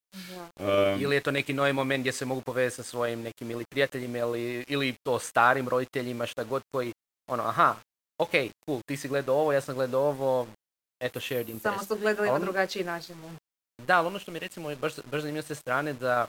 [1.01, 4.19] Ili je to neki novi moment gdje se mogu povezati sa svojim nekim ili prijateljima
[4.19, 6.93] ili, ili to starim roditeljima, šta god koji,
[7.31, 7.75] ono, aha,
[8.19, 8.31] ok,
[8.65, 10.47] cool, ti si gledao ovo, ja sam gledao ovo,
[11.01, 11.79] eto, shared interest.
[11.79, 13.17] Samo su gledali na On- drugačiji način.
[13.23, 13.31] da.
[13.87, 16.27] Da, ali ono što mi recimo je baš, baš zanimljivo s te strane da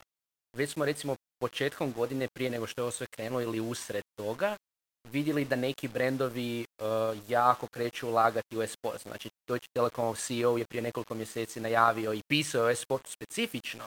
[0.56, 4.56] već smo recimo početkom godine prije nego što je ovo sve krenulo ili usred toga
[5.04, 6.86] vidjeli da neki brendovi uh,
[7.28, 9.02] jako kreću ulagati u e-sport.
[9.02, 13.84] Znači Deutsche Telekomov CEO je prije nekoliko mjeseci najavio i pisao o e-sportu specifično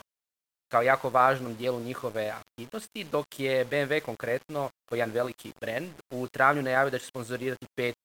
[0.72, 6.28] kao jako važnom dijelu njihove aktivnosti, dok je BMW konkretno, kao jedan veliki brand, u
[6.28, 7.96] travnju najavio da će sponzorirati pet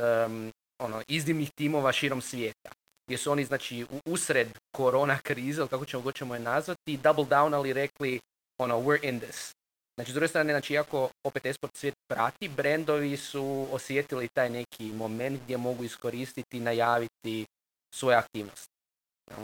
[0.00, 2.70] um, ono, iznimnih timova širom svijeta
[3.06, 7.54] gdje su oni znači usred korona krize, ili kako ćemo ćemo je nazvati, double down
[7.54, 8.20] ali rekli
[8.58, 9.52] ono, we're in this.
[9.94, 14.92] Znači, s druge strane, znači, iako opet esport svijet prati, brendovi su osjetili taj neki
[14.92, 17.46] moment gdje mogu iskoristiti i najaviti
[17.94, 18.72] svoje aktivnosti.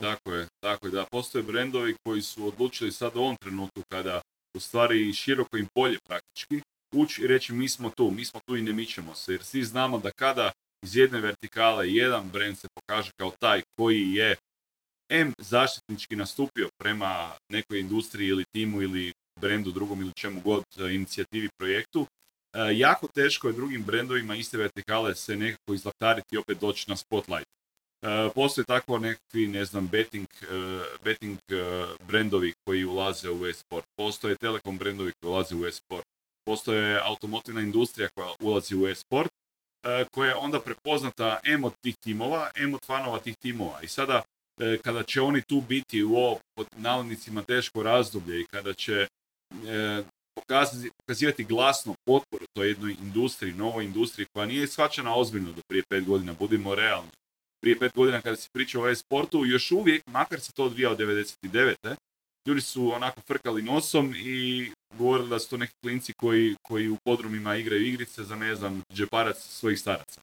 [0.01, 4.21] Tako je, tako je, da postoje brendovi koji su odlučili sad u ovom trenutku kada
[4.57, 6.61] u stvari široko im polje praktički
[6.95, 9.63] ući i reći mi smo tu, mi smo tu i ne mičemo se, jer svi
[9.63, 10.51] znamo da kada
[10.85, 14.35] iz jedne vertikale jedan brend se pokaže kao taj koji je
[15.11, 20.93] M zaštitnički nastupio prema nekoj industriji ili timu ili brendu drugom ili čemu god, e,
[20.93, 22.05] inicijativi, projektu,
[22.53, 26.95] e, jako teško je drugim brendovima iste vertikale se nekako izlaktariti i opet doći na
[26.95, 27.47] spotlight.
[28.01, 30.27] E, postoje tako nekakvi, ne znam, betting,
[31.03, 31.39] betting
[32.07, 33.85] brendovi koji ulaze u e-sport.
[33.97, 36.05] Postoje telekom brendovi koji ulaze u e-sport.
[36.45, 39.31] Postoje automotivna industrija koja ulazi u e-sport,
[40.11, 43.81] koja je onda prepoznata M od tih timova, M od fanova tih timova.
[43.81, 44.21] I sada,
[44.83, 46.67] kada će oni tu biti u ovo, pod
[47.47, 49.07] teško razdoblje i kada će
[50.97, 56.05] pokazivati glasno potporu toj jednoj industriji, novoj industriji koja nije shvaćena ozbiljno do prije pet
[56.05, 57.09] godina, budimo realni
[57.61, 60.97] prije pet godina kada se priča o e-sportu, još uvijek, makar se to odvija od
[60.99, 61.75] 99.
[62.47, 66.97] Ljudi su onako frkali nosom i govorili da su to neki klinci koji, koji u
[67.05, 70.21] podrumima igraju igrice za, ne znam, džeparac svojih staraca.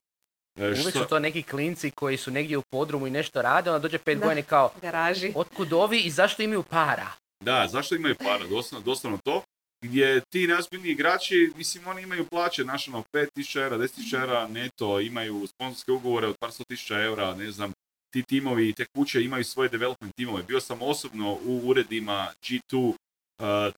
[0.59, 3.71] E, Uvijek što- su to neki klinci koji su negdje u podrumu i nešto rade,
[3.71, 5.33] onda dođe pet godina kao, Garaži.
[5.35, 7.07] otkud ovi i zašto imaju para?
[7.45, 8.47] Da, zašto imaju para?
[8.47, 9.43] Doslovno, doslovno to.
[9.85, 15.01] Gdje ti najozbiljniji igrači, mislim, oni imaju plaće, znaš, ono, 5000 eura, 10.000 eura neto,
[15.01, 17.73] imaju sponsorske ugovore od par sto tisuća eura, ne znam,
[18.13, 20.43] ti timovi i te kuće imaju svoje development timove.
[20.43, 22.95] Bio sam osobno u uredima G2 uh,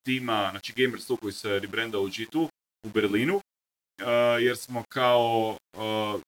[0.02, 2.48] tima, znači Gamers 2 koji se rebrandao u G2
[2.86, 3.42] u Berlinu, uh,
[4.40, 6.20] jer smo kao uh,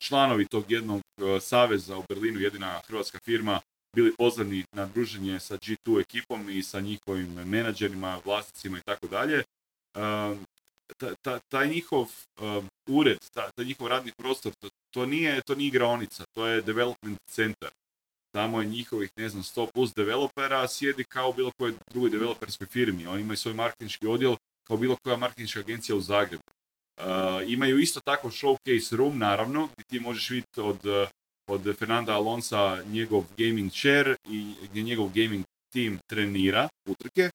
[0.00, 3.60] članovi tog jednog uh, saveza u Berlinu, jedina hrvatska firma,
[3.96, 9.42] bili pozvani na druženje sa G2 ekipom i sa njihovim menadžerima, vlasnicima i tako dalje.
[9.96, 10.44] Um,
[10.96, 12.06] ta- ta- taj njihov
[12.40, 14.52] um, ured, ta- taj njihov radni prostor,
[14.90, 17.70] to, nije, to nije igraonica, to je development center.
[18.34, 23.06] Tamo je njihovih, ne znam, 100 plus developera, sjedi kao bilo kojoj drugoj developerskoj firmi.
[23.06, 26.42] Oni imaju svoj marketinški odjel kao bilo koja marketinška agencija u Zagrebu.
[26.96, 27.04] Uh,
[27.46, 31.08] imaju isto tako showcase room, naravno, gdje ti možeš vidjeti od, uh,
[31.52, 37.30] od Fernanda Alonsa njegov gaming chair i gdje njegov gaming tim trenira utrke.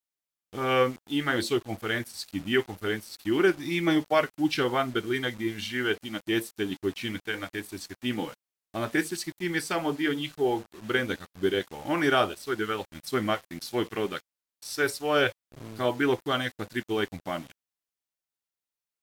[0.57, 5.59] Um, imaju svoj konferencijski dio, konferencijski ured i imaju par kuća van Berlina gdje im
[5.59, 8.33] žive ti natjecatelji koji čine te natjecateljske timove.
[8.75, 11.83] A natjecateljski tim je samo dio njihovog brenda, kako bi rekao.
[11.85, 14.25] Oni rade svoj development, svoj marketing, svoj product,
[14.65, 15.31] sve svoje
[15.77, 17.51] kao bilo koja nekakva AAA kompanija.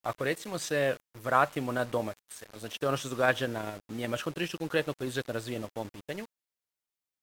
[0.02, 3.78] Ako recimo se vratimo na domaću scenu, znači to je ono što se događa na
[3.88, 6.26] njemačkom tržištu konkretno koje je izuzetno razvijeno po ovom pitanju,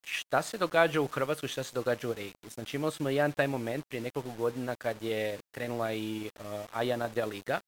[0.03, 2.49] šta se događa u Hrvatskoj, šta se događa u regiji?
[2.53, 7.07] Znači imali smo jedan taj moment prije nekoliko godina kad je krenula i uh, Ajana
[7.07, 7.59] de Liga,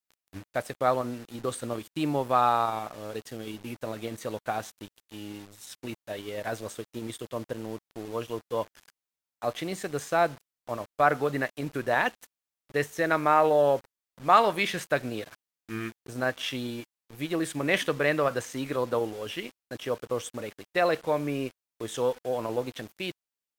[0.52, 6.14] kad se pojavilo i dosta novih timova, uh, recimo i digitalna agencija Lokastik iz Splita
[6.14, 8.66] je razvila svoj tim isto u tom trenutku, uložila u to.
[9.40, 10.32] Ali čini se da sad,
[10.70, 12.14] ono, par godina into that,
[12.74, 13.80] da je scena malo,
[14.22, 15.32] malo više stagnira.
[16.10, 16.84] Znači,
[17.18, 20.66] vidjeli smo nešto brendova da se igralo da uloži, znači opet to što smo rekli,
[20.74, 23.16] telekomi, koji su ono logičan fit,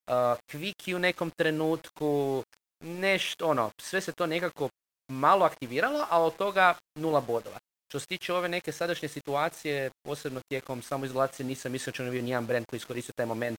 [0.07, 2.42] uh, u nekom trenutku,
[2.80, 4.68] nešto, ono, sve se to nekako
[5.09, 7.59] malo aktiviralo, a od toga nula bodova.
[7.88, 12.22] Što se tiče ove neke sadašnje situacije, posebno tijekom samoizolacije, nisam mislio da će bio
[12.22, 13.59] nijedan brand koji iskoristio taj moment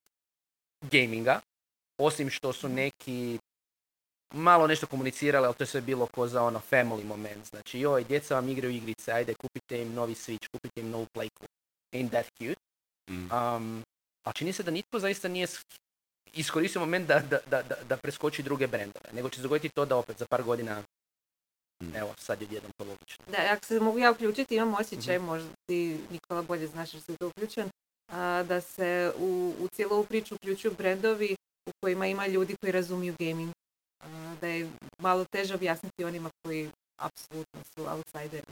[0.92, 1.40] gaminga,
[1.98, 3.40] osim što su neki
[4.34, 7.46] malo nešto komunicirali, ali to je sve bilo ko za ono family moment.
[7.46, 11.46] Znači, joj, djeca vam igraju igrice, ajde, kupite im novi Switch, kupite im novu playku.
[11.94, 12.62] Ain't that cute?
[13.10, 13.32] Mm.
[13.32, 13.84] Um,
[14.28, 15.48] a čini se da nitko zaista nije
[16.34, 19.86] iskoristio moment da, da, da, da, da preskoči druge brendove, nego će se dogoditi to
[19.86, 20.84] da opet za par godina,
[21.84, 21.96] Mm.
[21.96, 23.26] evo, sad je jednom to logično.
[23.32, 27.18] Da, ako se mogu ja uključiti, imam osjećaj, možda ti Nikola bolje znaš jer si
[27.18, 27.70] tu uključen,
[28.12, 31.36] a, da se u, u cijelu ovu priču uključuju brendovi
[31.70, 33.52] u kojima ima ljudi koji razumiju gaming.
[34.06, 36.70] A, da je malo teže objasniti onima koji
[37.02, 38.46] apsolutno su outsideri.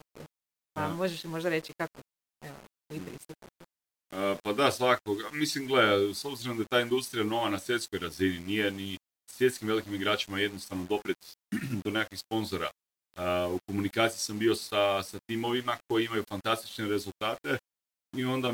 [0.74, 0.94] Pa Da.
[0.94, 2.02] možeš li možda reći kako
[2.42, 2.56] evo,
[2.90, 3.12] ide.
[3.12, 5.18] Uh, pa da, svakog.
[5.32, 8.98] Mislim, gle, s obzirom da je ta industrija nova na svjetskoj razini, nije ni
[9.32, 11.18] svjetskim velikim igračima jednostavno dopret
[11.84, 12.70] do nekakvih sponzora.
[13.18, 17.58] Uh, u komunikaciji sam bio sa, sa timovima koji imaju fantastične rezultate
[18.16, 18.54] i onda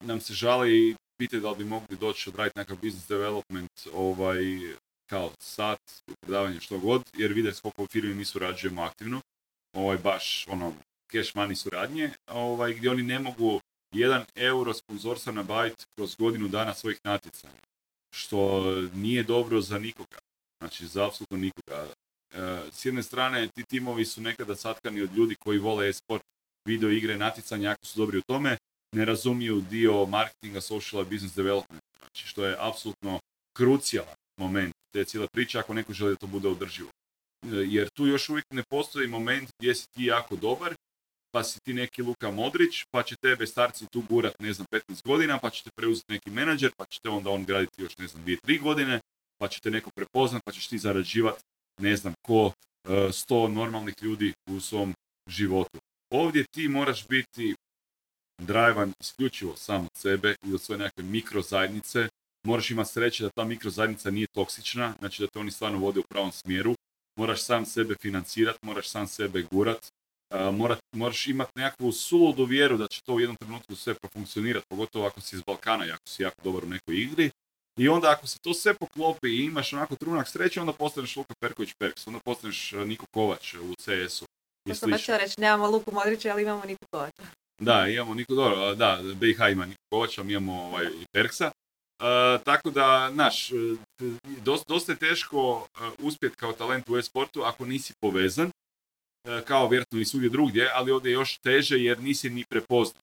[0.00, 4.42] nam se žali i pitaju da li bi mogli doći odraditi nekakav business development ovaj,
[5.10, 5.80] kao sat,
[6.20, 9.20] predavanje što god, jer vide s koliko firmi mi surađujemo aktivno.
[9.72, 10.74] Ovaj, baš ono,
[11.12, 13.60] cash money suradnje, ovaj, gdje oni ne mogu
[13.94, 17.60] jedan euro sponzorstva nabaviti kroz godinu dana svojih natjecanja.
[18.14, 20.18] Što nije dobro za nikoga.
[20.60, 21.86] Znači, za apsolutno nikoga.
[22.34, 26.22] E, s jedne strane, ti timovi su nekada satkani od ljudi koji vole e-sport,
[26.68, 28.56] video igre, natjecanja, jako su dobri u tome,
[28.92, 31.82] ne razumiju dio marketinga, social business development.
[31.98, 33.20] Znači, što je apsolutno
[33.56, 36.90] krucijalan moment te cijele priče ako neko želi da to bude održivo.
[37.42, 40.74] E, Jer tu još uvijek ne postoji moment gdje si ti jako dobar
[41.32, 45.02] pa si ti neki Luka Modrić, pa će tebe starci tu gurat, ne znam, 15
[45.04, 48.06] godina, pa će te preuzeti neki menadžer, pa će te onda on graditi još, ne
[48.06, 49.00] znam, 2-3 godine,
[49.40, 51.42] pa će te neko prepoznat, pa ćeš ti zarađivati,
[51.80, 52.52] ne znam, ko
[52.88, 54.94] e, sto normalnih ljudi u svom
[55.28, 55.78] životu.
[56.12, 57.54] Ovdje ti moraš biti
[58.42, 62.08] drivan isključivo sam od sebe i od svoje nekakve mikrozajednice.
[62.46, 66.04] Moraš imati sreće da ta mikrozajednica nije toksična, znači da te oni stvarno vode u
[66.08, 66.74] pravom smjeru.
[67.18, 69.88] Moraš sam sebe financirati, moraš sam sebe gurat,
[70.34, 74.66] a, mora, moraš imati nekakvu suludu vjeru da će to u jednom trenutku sve profunkcionirati,
[74.68, 77.30] pogotovo ako si iz Balkana i ako si jako dobar u nekoj igri.
[77.78, 81.34] I onda ako se to sve poklopi i imaš onako trunak sreće, onda postaneš Luka
[81.40, 84.24] Perković Perks, onda postaneš Niko Kovač u CS-u
[84.68, 87.22] To sam baš reći, nemamo Luku Modrića, ali imamo Niku Kovača.
[87.60, 91.50] Da, imamo Niko, dobro, da, BiH ima Niko Kovača, mi imamo ovaj, Perksa.
[92.00, 93.54] A, tako da, znaš, e,
[94.42, 98.50] dosta, dosta je teško e, uspjeti kao talent u e-sportu ako nisi povezan,
[99.24, 103.02] e, kao vjerojatno i svugdje drugdje, ali ovdje je još teže jer nisi ni prepoznat.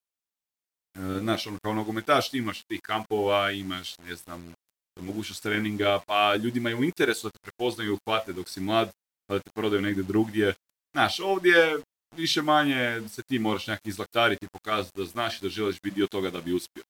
[0.98, 4.54] E, Znaš, ono, kao nogometaš ti imaš tih kampova, imaš, ne znam,
[5.02, 8.92] mogućnost treninga, pa ljudima je u interesu da te prepoznaju i uhvate dok si mlad,
[9.28, 10.54] pa da te prodaju negdje drugdje.
[10.96, 11.82] Znaš, ovdje
[12.16, 15.96] više manje se ti moraš nekako izlaktariti i pokazati da znaš i da želiš biti
[15.96, 16.84] dio toga da bi uspio.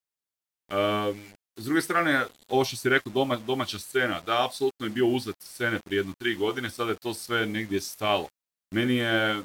[1.58, 5.36] S druge strane, ovo što si rekao, doma, domaća scena, da, apsolutno je bio uzlet
[5.40, 8.28] scene prije jedno tri godine, sada je to sve negdje stalo.
[8.74, 9.44] Meni je,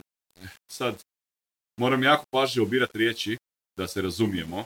[0.72, 1.03] sad,
[1.81, 3.37] moram jako pažljivo birati riječi,
[3.77, 4.64] da se razumijemo, uh,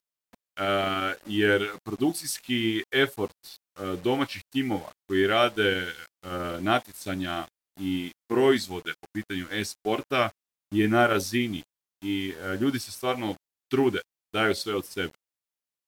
[1.27, 6.31] jer produkcijski effort uh, domaćih timova koji rade uh,
[6.63, 7.47] natjecanja
[7.81, 10.31] i proizvode po pitanju e-sporta
[10.75, 11.63] je na razini
[12.05, 13.35] i ljudi se stvarno
[13.71, 14.01] trude,
[14.35, 15.13] daju sve od sebe.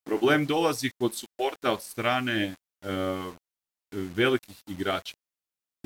[0.09, 2.54] Problem dolazi kod suporta od strane e,
[3.92, 5.16] velikih igrača.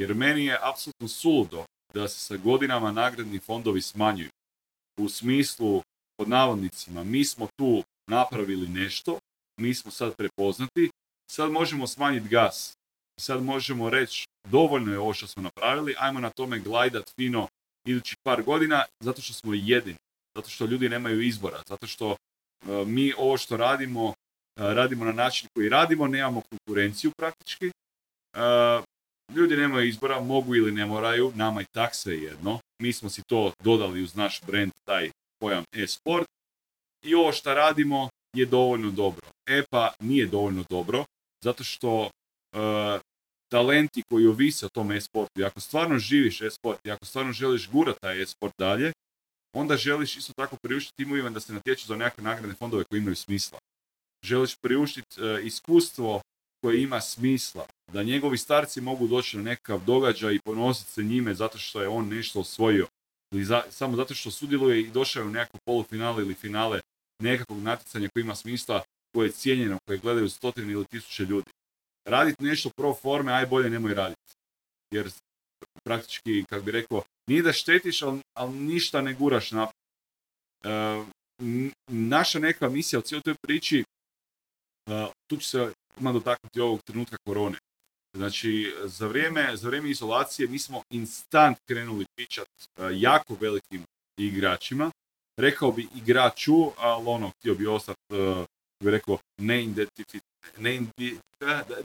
[0.01, 1.65] Jer meni je apsolutno suludo
[1.95, 4.31] da se sa godinama nagradni fondovi smanjuju.
[5.01, 5.83] U smislu,
[6.17, 9.19] pod navodnicima, mi smo tu napravili nešto,
[9.61, 10.91] mi smo sad prepoznati,
[11.31, 12.73] sad možemo smanjiti gas.
[13.21, 17.49] Sad možemo reći, dovoljno je ovo što smo napravili, ajmo na tome glajdat fino
[17.87, 19.99] idućih par godina, zato što smo jedini,
[20.37, 22.17] zato što ljudi nemaju izbora, zato što
[22.87, 24.15] mi ovo što radimo, e,
[24.75, 27.67] radimo na način koji radimo, nemamo konkurenciju praktički.
[27.67, 27.71] E,
[29.35, 32.59] ljudi nemaju izbora, mogu ili ne moraju, nama i tak sve jedno.
[32.83, 35.11] Mi smo si to dodali uz naš brand, taj
[35.41, 36.27] pojam e-sport.
[37.05, 39.27] I ovo što radimo je dovoljno dobro.
[39.49, 41.05] E pa nije dovoljno dobro,
[41.45, 42.11] zato što
[43.53, 48.01] talenti koji ovise o tom e-sportu, ako stvarno živiš e-sport, i ako stvarno želiš gurati
[48.01, 48.93] taj e-sport dalje,
[49.53, 53.17] onda želiš isto tako priuštiti timovima da se natječu za nekakve nagradne fondove koji imaju
[53.17, 53.59] smisla.
[54.25, 56.23] Želiš priuštiti e, iskustvo
[56.61, 61.35] koje ima smisla, da njegovi starci mogu doći na nekakav događaj i ponositi se njime
[61.35, 62.87] zato što je on nešto osvojio.
[63.35, 66.81] Ili samo zato što sudjeluje i došao u nekakvo polufinale ili finale
[67.23, 68.83] nekakvog natjecanja koje ima smisla,
[69.15, 71.51] koje je cijenjeno, koje gledaju stotine ili tisuće ljudi
[72.05, 74.35] raditi nešto pro forme, aj bolje nemoj raditi.
[74.91, 75.11] Jer
[75.85, 79.69] praktički, kako bi rekao, nije da štetiš, ali, ali ništa ne guraš na
[80.65, 81.07] Uh,
[81.91, 83.85] naša neka misija u cijeloj toj priči,
[84.91, 87.59] uh, tu ću se ima dotaknuti ovog trenutka korone.
[88.17, 93.85] Znači, za vrijeme, za vrijeme izolacije mi smo instant krenuli pričat uh, jako velikim
[94.19, 94.91] igračima.
[95.41, 98.01] Rekao bi igraču, ali ono, htio bi ostati,
[98.85, 99.67] bi rekao, ne,
[100.59, 100.81] ne,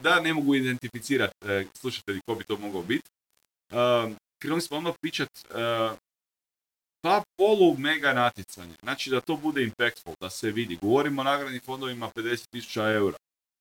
[0.00, 3.10] da, ne mogu identificirati e, slušatelji ko bi to mogao biti.
[3.70, 5.28] Uh, krenuli smo odmah pričat
[7.00, 8.74] pa polu mega natjecanje.
[8.82, 10.78] Znači da to bude impactful, da se vidi.
[10.82, 13.16] Govorimo o nagradnim fondovima 50.000 eura.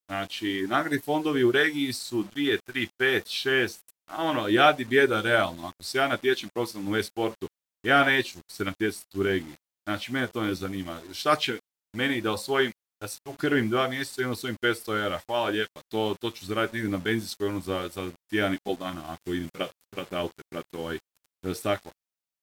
[0.07, 5.67] Znači, nagradni fondovi u regiji su 2, 3, 5, 6, a ono, jadi bjeda realno.
[5.67, 7.47] Ako se ja natječem profesionalno u e-sportu,
[7.83, 9.55] ja neću se natjecati u regiji.
[9.87, 11.01] Znači, mene to ne zanima.
[11.13, 11.59] Šta će
[11.95, 15.19] meni da osvojim da se tu krvim dva mjeseca i onda svojim 500 eura.
[15.27, 15.81] Hvala lijepa.
[15.91, 19.33] To, to ću zaraditi negdje na benzinskoj ono za, za tjedan i pol dana ako
[19.33, 20.97] idem prat, prat aute, prat ovaj
[21.45, 21.91] e, staklo.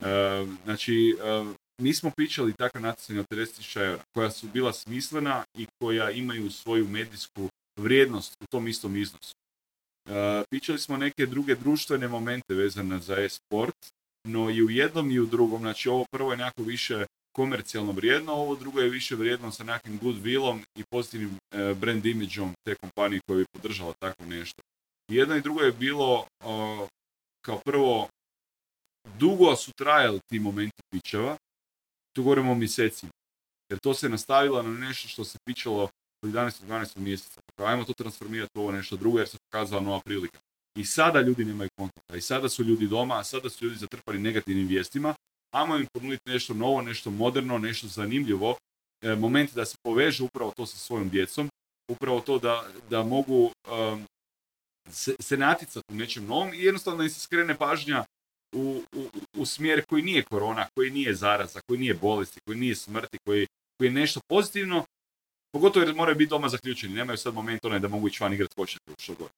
[0.03, 5.45] E, znači, e, mi smo pričali takve natjecanja od 50.000 eura koja su bila smislena
[5.59, 7.49] i koja imaju svoju medijsku
[7.81, 9.35] vrijednost u tom istom iznosu.
[10.09, 13.77] E, pričali smo neke druge društvene momente vezane za e-sport,
[14.25, 17.07] no i u jednom i u drugom, znači ovo prvo je nekako više
[17.37, 22.55] komercijalno vrijedno, ovo drugo je više vrijedno sa nekim goodwillom i pozitivnim e, brand imidžom
[22.67, 24.63] te kompanije koja bi podržala tako nešto.
[25.11, 26.27] Jedno i drugo je bilo
[27.45, 28.09] kao prvo
[29.19, 31.37] dugo su trajali ti momenti pičeva,
[32.13, 33.13] tu govorimo o mjesecima,
[33.71, 35.89] jer to se nastavilo na nešto što se pičalo
[36.25, 36.65] u 11.
[36.69, 36.99] 12.
[36.99, 37.41] mjeseca.
[37.57, 40.39] Ajmo to transformirati u ovo nešto drugo jer se pokazala nova prilika.
[40.79, 44.19] I sada ljudi nemaju kontakta, i sada su ljudi doma, a sada su ljudi zatrpani
[44.19, 45.15] negativnim vijestima,
[45.55, 48.57] ajmo im ponuditi nešto novo, nešto moderno, nešto zanimljivo,
[49.03, 51.49] e, moment da se poveže upravo to sa svojom djecom,
[51.89, 54.05] upravo to da, da mogu um,
[54.91, 58.05] se, se naticati u nečem novom i jednostavno im se skrene pažnja
[58.55, 62.77] u, u, u, smjer koji nije korona, koji nije zaraza, koji nije bolesti, koji nije
[62.77, 63.47] smrti, koji,
[63.79, 64.85] koji je nešto pozitivno,
[65.53, 68.55] pogotovo jer moraju biti doma zaključeni, nemaju sad moment onaj da mogu ići van igrati
[68.55, 69.31] košarku, što god.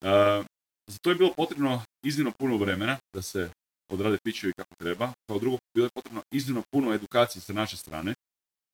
[0.00, 0.46] Uh,
[0.86, 3.50] za to je bilo potrebno iznimno puno vremena da se
[3.88, 5.12] odrade pićevi kako treba.
[5.28, 8.14] Kao drugo, bilo je potrebno iznimno puno edukacije sa naše strane.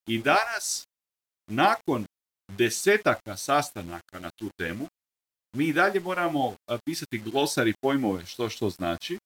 [0.09, 0.85] I danas,
[1.51, 2.07] nakon
[2.53, 4.89] desetaka sastanaka na tu temu,
[5.57, 9.19] mi i dalje moramo pisati glosari pojmove što što znači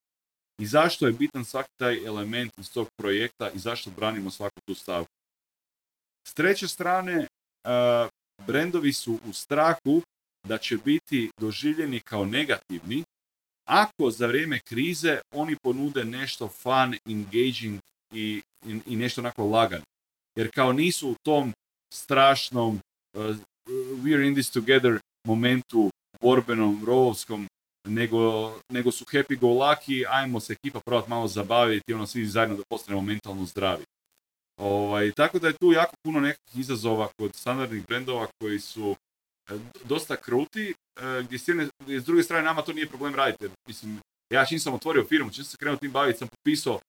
[0.58, 4.74] i zašto je bitan svaki taj element iz tog projekta i zašto branimo svaku tu
[4.74, 5.12] stavku.
[6.28, 7.26] S treće strane,
[8.46, 10.02] brendovi su u strahu
[10.48, 13.04] da će biti doživljeni kao negativni
[13.68, 17.80] ako za vrijeme krize oni ponude nešto fun, engaging
[18.14, 19.84] i, i, i nešto onako lagano.
[20.36, 21.52] Jer kao nisu u tom
[21.94, 22.80] strašnom
[23.16, 23.36] uh,
[24.02, 25.90] we're in this together momentu
[26.20, 27.46] borbenom, rovovskom,
[27.88, 32.56] nego, nego su happy go lucky, ajmo se ekipa probati malo zabaviti, ono svi zajedno
[32.56, 33.84] da postanemo mentalno zdravi.
[34.60, 38.96] Ovaj, tako da je tu jako puno nekakvih izazova kod standardnih brendova koji su
[39.84, 40.74] dosta kruti,
[41.24, 41.48] gdje s,
[41.86, 43.48] s druge strane nama to nije problem raditi.
[43.68, 44.00] mislim,
[44.32, 46.80] ja čim sam otvorio firmu, čim sam se krenuo tim baviti, sam popisao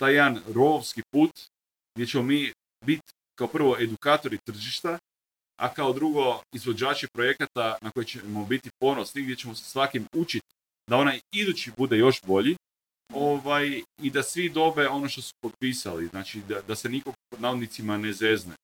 [0.00, 1.30] taj jedan rovski put
[1.94, 2.52] gdje ćemo mi
[2.84, 4.98] biti kao prvo edukatori tržišta,
[5.60, 10.46] a kao drugo izvođači projekata na koje ćemo biti ponosni, gdje ćemo se svakim učiti
[10.90, 12.56] da onaj idući bude još bolji
[13.14, 17.40] ovaj, i da svi dobe ono što su potpisali, znači da, da se nikog pod
[17.40, 18.54] navodnicima ne zezne.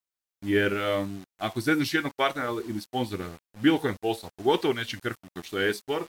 [0.44, 5.30] Jer um, ako zezneš jednog partnera ili sponzora u bilo kojem poslu, pogotovo nečem krhkom
[5.34, 6.06] kao što je e-sport,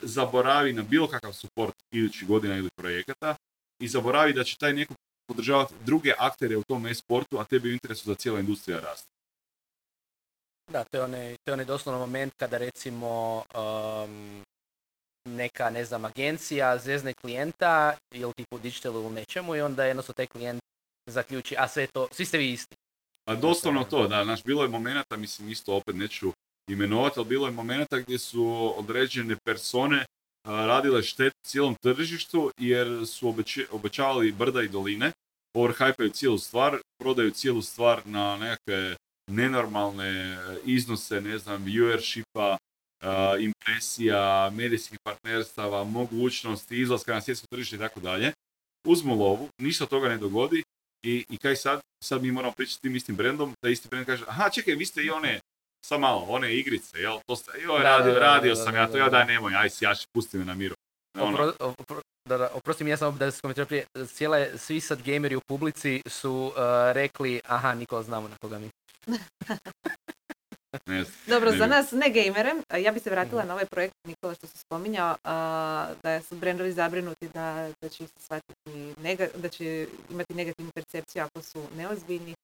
[0.00, 3.36] zaboravi na bilo kakav suport idućih godina ili projekata
[3.82, 4.94] i zaboravi da će taj neko
[5.26, 9.08] podržavati druge aktere u tom e-sportu, a tebi u interesu da cijela industrija raste.
[10.70, 14.42] Da, to je onaj, to je onaj doslovno moment kada recimo um,
[15.24, 20.26] neka, ne znam, agencija zezne klijenta ili tipu digitalu ili nečemu i onda jednostavno taj
[20.26, 20.62] klijent
[21.06, 22.76] zaključi, a sve to, svi ste vi isti.
[23.28, 26.32] A doslovno to, da, znaš, bilo je momenata, mislim isto opet neću
[26.70, 30.04] imenovati, ali bilo je momenata gdje su određene persone
[30.44, 33.34] a, radile štetu cijelom tržištu jer su
[33.70, 35.12] obećavali brda i doline,
[35.56, 38.96] overhypaju cijelu stvar, prodaju cijelu stvar na nekakve
[39.30, 42.56] nenormalne e, iznose, ne znam, viewershipa,
[43.02, 48.32] a, impresija, medijskih partnerstava, mogućnosti, izlaska na svjetsko tržište i tako dalje.
[48.86, 50.61] Uzmu lovu, ništa toga ne dogodi
[51.02, 51.80] i, i kaj sad?
[52.04, 54.86] Sad mi moramo pričati s tim istim brendom, da isti brend kaže, aha čekaj, vi
[54.86, 55.40] ste i one,
[55.86, 57.18] sad malo, one igrice, jel?
[57.26, 59.10] To ste, joj, Da, radio, da, da, radio da, sam da, ja to, ja da.
[59.10, 60.74] daj nemoj, aj si jaši, pusti me na miru.
[61.18, 64.58] Ono, Opro, opro- da, da, oprosti mi, ja sam da se komentirao prije, cijela, je-
[64.58, 66.52] svi sad gameri u publici su uh,
[66.92, 68.70] rekli, aha, Nikola znamo na koga mi.
[71.26, 74.46] Dobro, Ne za nas ne gamere, ja bi se vratila na ovaj projekt Nikola što
[74.46, 75.16] si spominjao,
[76.02, 81.22] da su brendovi zabrinuti da, da će se shvatiti, nega- da će imati negativnu percepciju
[81.22, 82.34] ako su neozbiljni.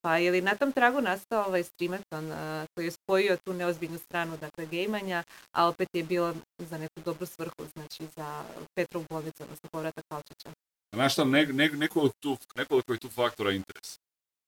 [0.00, 2.32] Pa je li na tom tragu nastao ovaj streamathon
[2.74, 5.22] koji je spojio tu neozbiljnu stranu, dakle, gejmanja,
[5.52, 10.50] a opet je bilo za neku dobru svrhu, znači za Petrovu bolnicu, odnosno povratak Kalčića.
[10.94, 13.98] Znaš šta, ne, ne- nekoliko, tu, nekoliko je tu faktora interesa.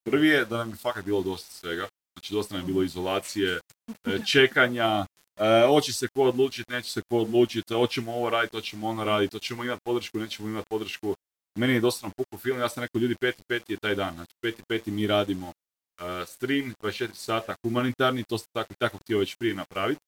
[0.04, 1.88] Prvi je da nam je fakat bilo dosta svega.
[2.18, 3.60] Znači, dosta nam je bilo izolacije,
[4.04, 5.06] e, čekanja,
[5.36, 9.36] e, hoće se ko odlučiti, neće se ko odlučiti, hoćemo ovo raditi, hoćemo ono raditi,
[9.36, 11.14] hoćemo imati podršku, nećemo imati podršku.
[11.58, 14.14] Meni je dosta nam pukao film, ja sam rekao ljudi peti, peti je taj dan,
[14.14, 15.52] znači peti, peti mi radimo
[16.00, 20.00] e, stream, 24 sata humanitarni, to sam tako, tako htio već prije napraviti.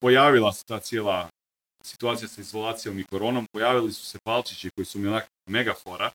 [0.00, 1.28] Pojavila se ta cijela
[1.84, 6.10] situacija sa izolacijom i koronom, pojavili su se palčići koji su mi onak mega fora.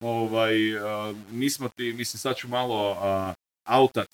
[0.00, 0.54] Ovaj,
[1.30, 3.34] nismo ti, mislim sad ću malo a,
[3.64, 4.08] autat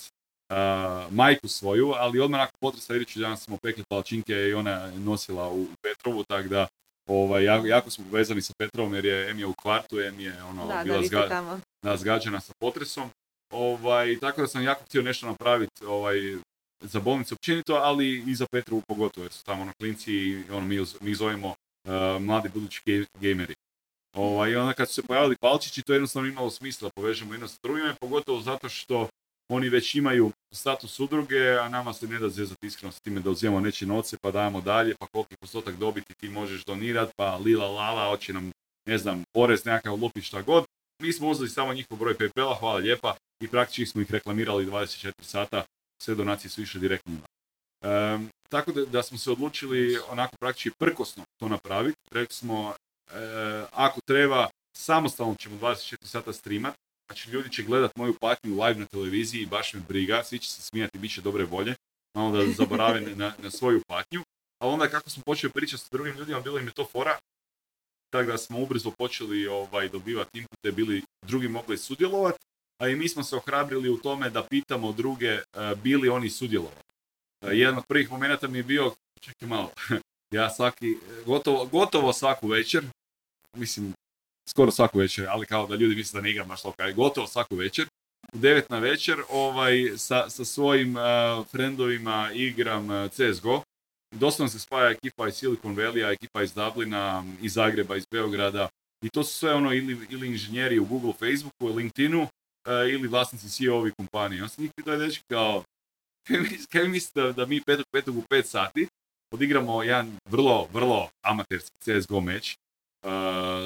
[0.50, 4.98] a, majku svoju, ali odmah nakon potresa idući dan smo pekli palčinke i ona je
[4.98, 6.66] nosila u, Petrovu, tako da
[7.08, 10.42] ovaj, jako, jako smo povezani sa Petrovom jer je, em je u kvartu, em je
[10.44, 11.28] ono, Da, bila zga-
[11.82, 13.10] da, zgađena sa potresom.
[13.52, 16.16] Ovaj, tako da sam jako htio nešto napraviti ovaj,
[16.80, 20.60] za bolnicu općenito, ali i za Petrovu pogotovo, jer su tamo ono klinci i ono,
[20.60, 21.92] mi, mi zovemo uh,
[22.22, 23.54] mladi budući ge- gameri.
[24.16, 27.48] Ovaj, I onda kad su se pojavili palčići, to je jednostavno imalo smisla povežemo jedno
[27.48, 29.08] s drugime, pogotovo zato što
[29.48, 33.30] oni već imaju status udruge, a nama se ne da zezati iskreno s time da
[33.30, 37.68] uzimamo nečije novce pa dajemo dalje, pa koliki postotak dobiti ti možeš donirati, pa lila
[37.68, 38.52] lala, hoće nam,
[38.86, 40.64] ne znam, porez nekakav lupi šta god.
[41.02, 45.12] Mi smo uzeli samo njihov broj PayPala, hvala lijepa, i praktički smo ih reklamirali 24
[45.22, 45.64] sata,
[46.02, 47.16] sve donacije su išle direktno.
[47.84, 51.98] Em, tako da, da smo se odlučili onako praktički prkosno to napraviti.
[52.10, 52.74] Rekli smo,
[53.12, 56.74] e, ako treba, samostalno ćemo 24 sata streamat,
[57.10, 60.62] znači ljudi će gledat moju patnju live na televiziji, baš me briga, svi će se
[60.62, 61.74] smijati, bit će dobre volje,
[62.14, 64.22] malo da zaborave na, na svoju patnju.
[64.58, 67.18] A onda kako smo počeli pričati s drugim ljudima, bilo im je to fora,
[68.10, 72.38] tako da smo ubrzo počeli ovaj, dobivati inpute, bili drugi mogli sudjelovati,
[72.78, 75.42] a i mi smo se ohrabrili u tome da pitamo druge e,
[75.82, 76.82] bili oni sudjelovali.
[77.40, 79.70] E, jedan od prvih momenata mi je bio, čekaj malo,
[80.38, 80.96] ja svaki,
[81.26, 82.84] gotovo, gotovo svaku večer,
[83.56, 83.94] mislim,
[84.50, 87.56] skoro svaku večer, ali kao da ljudi misle da ne igram baš ali gotovo svaku
[87.56, 87.86] večer,
[88.32, 91.00] u devet na večer, ovaj, sa, sa svojim e,
[91.50, 93.62] frendovima igram e, CSGO,
[94.14, 98.68] doslovno se spaja ekipa iz Silicon Valley, ekipa iz Dublina, iz Zagreba, iz Beograda,
[99.04, 103.48] i to su sve ono ili, ili inženjeri u Google, Facebooku, LinkedInu, e, ili vlasnici
[103.48, 104.42] CEO-ovi kompanije.
[104.42, 105.64] On se njih pitao, dečki, kao,
[106.26, 108.88] kaj mis- kaj mislite da, da mi petog petog u pet sati
[109.34, 112.54] odigramo jedan vrlo, vrlo amaterski CSGO meč?
[112.54, 112.59] uh,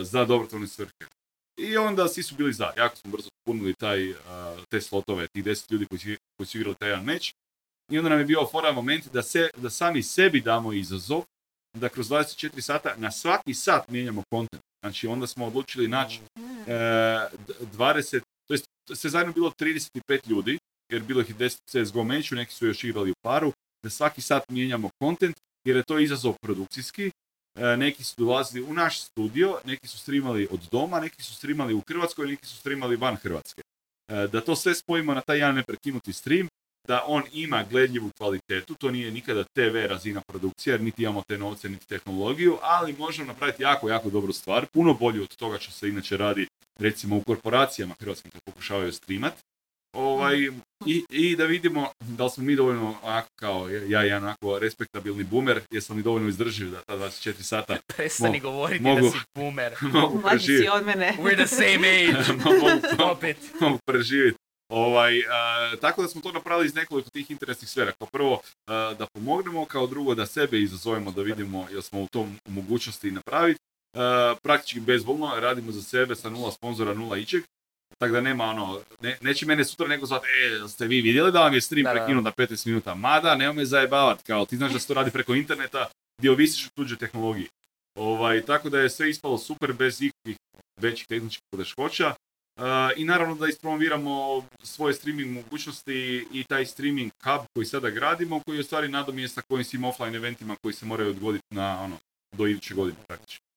[0.02, 1.04] za dobrotvorne svrhe.
[1.58, 2.72] I onda svi su bili za.
[2.76, 4.16] Jako smo brzo punili taj, uh,
[4.70, 7.34] te slotove, tih 10 ljudi koji su, koji su igrali taj jedan meč.
[7.92, 11.22] I onda nam je bio fora moment da, se, da sami sebi damo izazov,
[11.76, 14.62] da kroz 24 sata na svaki sat mijenjamo kontent.
[14.84, 16.72] Znači onda smo odlučili naći e,
[17.46, 18.64] d- 20, to jest
[18.94, 20.58] sve zajedno bilo 35 ljudi,
[20.92, 23.52] jer bilo ih je 10 u CSGO meču, neki su još igrali u paru,
[23.84, 27.10] da svaki sat mijenjamo kontent, jer je to izazov produkcijski.
[27.54, 31.74] E, neki su dolazili u naš studio, neki su streamali od doma, neki su streamali
[31.74, 33.62] u Hrvatskoj, neki su streamali van Hrvatske.
[34.08, 36.48] E, da to sve spojimo na taj jedan neprekinuti stream,
[36.88, 41.38] da on ima gledljivu kvalitetu, to nije nikada TV razina produkcije, jer niti imamo te
[41.38, 45.72] novce, niti tehnologiju, ali možemo napraviti jako, jako dobru stvar, puno bolju od toga što
[45.72, 46.46] se inače radi
[46.78, 49.34] recimo u korporacijama hrvatskim kad pokušavaju streamat.
[49.94, 50.50] Ovaj,
[50.86, 54.58] i, I da vidimo da li smo mi dovoljno, onako kao ja i jedan onako
[54.58, 59.00] respektabilni boomer, jesam li dovoljno izdrživ da ta 24 sata Prestani Mo- govoriti mogu.
[59.02, 59.74] da si boomer.
[59.94, 60.68] mogu Mlađi si preživjeti.
[60.70, 61.16] od mene.
[61.18, 62.32] We're the same age.
[63.60, 64.38] mogu, preživjeti
[64.68, 65.12] Ovaj,
[65.80, 67.92] tako da smo to napravili iz nekoliko tih interesnih sfera.
[67.92, 72.38] Kao prvo da pomognemo, kao drugo da sebe izazovemo da vidimo jel smo u tom
[72.48, 73.60] mogućnosti napraviti.
[74.42, 77.42] praktički bezbolno, radimo za sebe sa nula sponzora, nula ičeg.
[77.98, 81.40] Tako da nema ono, ne, neće mene sutra neko zvati, e, ste vi vidjeli da
[81.40, 82.94] vam je stream prekinut na 15 minuta?
[82.94, 85.86] Mada, nema me zajebavat, kao ti znaš da se to radi preko interneta,
[86.18, 87.48] gdje ovisiš o tuđoj tehnologiji.
[87.98, 90.36] Ovaj, tako da je sve ispalo super bez ikakvih
[90.80, 92.14] većih tehničkih poteškoća.
[92.96, 98.56] I naravno da ispromoviramo svoje streaming mogućnosti i taj streaming hub koji sada gradimo, koji
[98.56, 101.98] je u stvari nadomjesta kojim svim offline eventima koji se moraju odgoditi na ono,
[102.36, 103.53] do iduće godine praktički.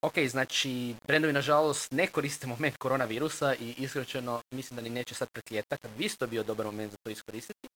[0.00, 5.28] Ok, znači, brendovi nažalost ne koriste moment koronavirusa i iskreno mislim da ni neće sad
[5.32, 7.68] pred ljeta, kad bi isto bio dobar moment za to iskoristiti.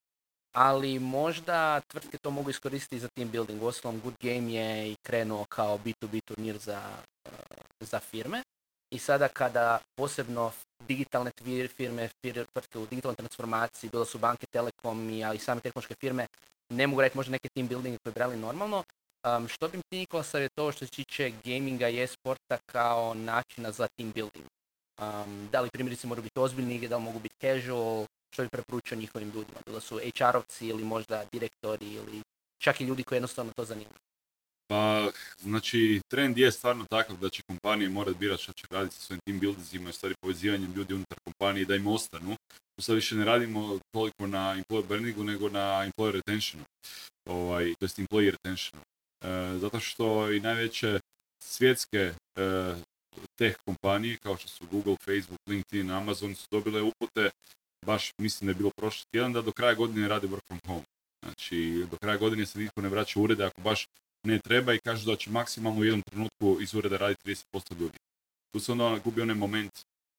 [0.53, 3.63] Ali možda tvrtke to mogu iskoristiti za team building.
[3.63, 6.83] Uostalom, Good Game je i krenuo kao B2B turnir za,
[7.25, 7.31] eh,
[7.81, 8.43] za firme.
[8.91, 10.53] I sada kada posebno
[10.89, 11.31] digitalne
[11.77, 12.09] firme,
[12.53, 16.27] tvrtke u digitalnoj transformaciji, bilo su banke, telekom i same tehnološke firme,
[16.71, 18.85] ne mogu raditi možda neke team building koje bi radili normalno,
[19.27, 23.89] Um, što bi ti Nikola savjetovao što se tiče gaminga i e-sporta kao načina za
[23.97, 24.47] team building?
[25.01, 28.49] Um, da li primjerice moraju biti ozbiljni igre, da li mogu biti casual, što bi
[28.49, 29.61] preporučio njihovim ljudima?
[29.67, 32.23] Da su HR-ovci ili možda direktori ili
[32.63, 33.99] čak i ljudi koji jednostavno to zanimaju?
[34.67, 35.11] Pa,
[35.41, 39.21] znači, trend je stvarno takav da će kompanije morati birati što će raditi sa svojim
[39.27, 42.37] team buildingsima i stvari povezivanjem ljudi unutar kompanije da im ostanu.
[42.77, 46.65] Tu sad više ne radimo toliko na employer brandingu nego na employer retentionu,
[47.29, 48.83] ovaj, to jest employee retentionu.
[49.23, 51.01] E, zato što i najveće
[51.43, 52.15] svjetske e,
[53.39, 57.31] teh kompanije kao što su Google, Facebook, LinkedIn, Amazon su dobile upute
[57.87, 60.85] baš mislim da je bilo prošli tjedan da do kraja godine radi work from home.
[61.23, 63.87] Znači do kraja godine se nitko ne vraća u urede ako baš
[64.27, 67.99] ne treba i kažu da će maksimalno u jednom trenutku iz ureda raditi 30% ljudi.
[68.53, 69.73] Tu se onda gubi onaj moment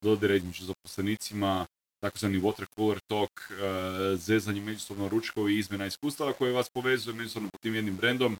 [0.03, 1.65] dodire između zaposlenicima,
[1.99, 7.49] takozvani water cooler talk, uh, zezanje međusobno ručkovi i izmjena iskustava koje vas povezuje međusobno
[7.49, 8.37] pod tim jednim brendom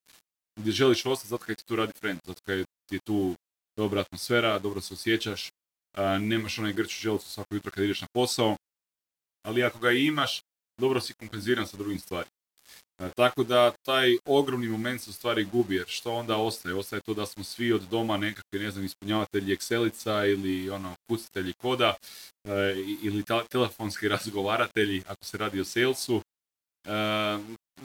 [0.59, 3.35] gdje želiš ostati zato kad ti tu radi friend, zato kad ti je tu
[3.77, 5.49] dobra atmosfera, dobro se osjećaš,
[6.19, 8.57] nemaš onaj grč u svako jutro kad ideš na posao,
[9.45, 10.41] ali ako ga imaš,
[10.77, 12.31] dobro si kompenziran sa drugim stvarima.
[13.15, 16.75] tako da taj ogromni moment se u stvari gubi, jer što onda ostaje?
[16.75, 21.53] Ostaje to da smo svi od doma nekakvi, ne znam, ispunjavatelji Excelica ili ono, pucatelji
[21.53, 21.95] koda
[23.01, 26.21] ili telefonski razgovaratelji ako se radi o salesu.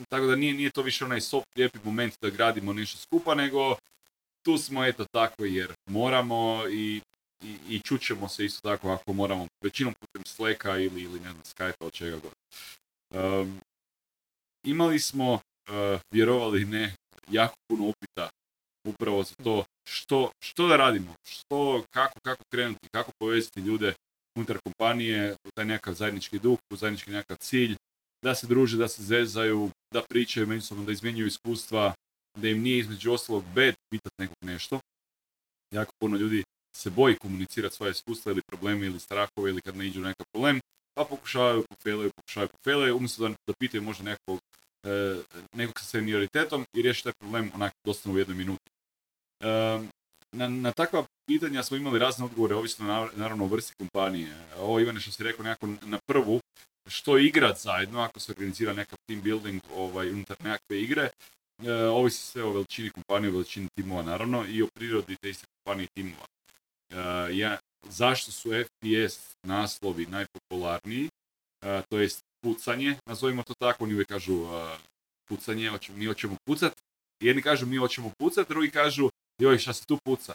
[0.09, 3.76] Tako da nije, nije to više onaj soft lijepi moment da gradimo nešto skupa, nego
[4.42, 7.01] tu smo eto tako jer moramo i,
[7.44, 11.42] i, i čućemo se isto tako ako moramo većinom putem Slacka ili, ili ne znam
[11.42, 12.32] Skype od čega god.
[13.11, 13.61] Um,
[14.64, 15.40] imali smo, uh,
[16.11, 16.94] vjerovali ne,
[17.30, 18.30] jako puno upita
[18.86, 23.94] upravo za to što, što da radimo, što, kako, kako krenuti, kako povezati ljude
[24.36, 27.76] unutar kompanije, taj nekakav zajednički duh, zajednički nekakav cilj,
[28.22, 31.95] da se druže, da se zezaju, da pričaju međusobno, da izmjenjuju iskustva,
[32.36, 34.80] da im nije između ostalog bed pitati nekog nešto.
[35.74, 36.45] Jako puno ljudi
[36.76, 40.61] se boji komunicirati svoje iskustva ili probleme ili strahove ili kad ne iđu nekakav problem,
[40.95, 44.41] pa pokušavaju, pofelaju, pokušavaju, pofelaju, umjesto da, pitaju možda nekog,
[44.86, 45.16] e,
[45.55, 48.70] nekog sa senioritetom i riješi taj problem onako dosta u jednoj minuti.
[49.41, 49.49] E,
[50.32, 54.34] na, na takva pitanja smo imali razne odgovore, ovisno naravno o vrsti kompanije.
[54.57, 56.41] Ovo Ivane što si rekao nekako na prvu,
[56.89, 61.11] što igrat zajedno, ako se organizira nekav team building ovaj, unutar nekakve igre,
[61.64, 65.47] e, ovisi sve o veličini kompanije, o veličini timova naravno i o prirodi te iste
[65.47, 66.26] kompanije timova.
[66.91, 66.97] E,
[67.36, 67.59] ja,
[67.89, 71.09] zašto su FPS naslovi najpopularniji,
[71.62, 74.78] e, to jest pucanje, nazovimo to tako, oni uvijek kažu e,
[75.28, 76.72] pucanje, mi hoćemo pucat,
[77.20, 79.11] jedni kažu mi hoćemo pucat, drugi kažu
[79.41, 80.34] joj šta se tu puca.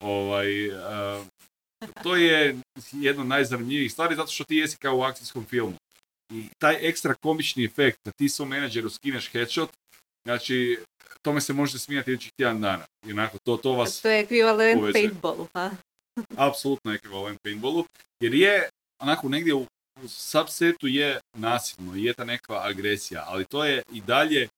[0.00, 0.72] Ovaj, e,
[2.02, 2.56] to je
[2.92, 5.76] jedno od najzanimljivijih stvari zato što ti jesi kao u akcijskom filmu.
[6.34, 9.70] I taj ekstra komični efekt da ti svom menadžeru skineš headshot,
[10.26, 10.78] znači
[11.22, 12.84] tome se možete smijati idućih tjedan dana.
[13.06, 15.70] I onako, to, to vas To je ekvivalent paintballu, ha?
[16.48, 17.84] Apsolutno ekvivalent paintballu,
[18.20, 18.68] jer je
[19.02, 19.66] onako negdje u
[20.08, 24.48] subsetu je nasilno, je ta neka agresija, ali to je i dalje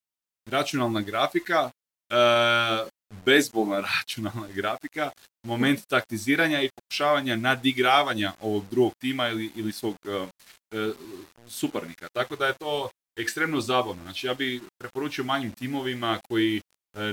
[0.51, 1.70] računalna grafika,
[2.11, 2.89] uh,
[3.25, 5.11] bezbolna računalna grafika,
[5.43, 10.29] moment taktiziranja i pokušavanja nadigravanja ovog drugog tima ili, ili svog uh,
[11.49, 12.09] suparnika.
[12.13, 14.03] Tako da je to ekstremno zabavno.
[14.03, 16.61] Znači ja bi preporučio manjim timovima koji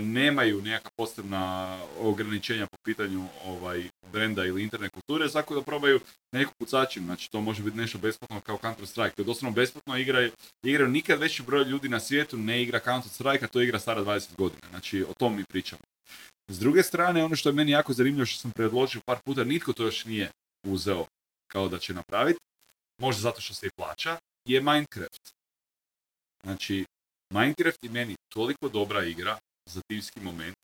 [0.02, 6.00] nemaju neka posebna ograničenja po pitanju ovaj brenda ili internet kulture, tako da probaju
[6.32, 7.06] neku pucačinu.
[7.06, 9.16] Znači to može biti nešto besplatno kao Counter Strike.
[9.16, 10.30] To je doslovno besplatno igra,
[10.64, 14.04] igraju nikad veći broj ljudi na svijetu ne igra Counter Strike, a to igra stara
[14.04, 14.68] 20 godina.
[14.70, 15.82] Znači o tom mi pričamo.
[16.48, 19.74] S druge strane, ono što je meni jako zanimljivo što sam predložio par puta, nitko
[19.74, 20.32] to još nije
[20.66, 21.06] uzeo
[21.48, 22.40] kao da će napraviti,
[22.98, 25.34] možda zato što se i plaća, je Minecraft.
[26.44, 26.86] Znači,
[27.30, 29.38] Minecraft je meni toliko dobra igra
[29.70, 30.56] za timski moment,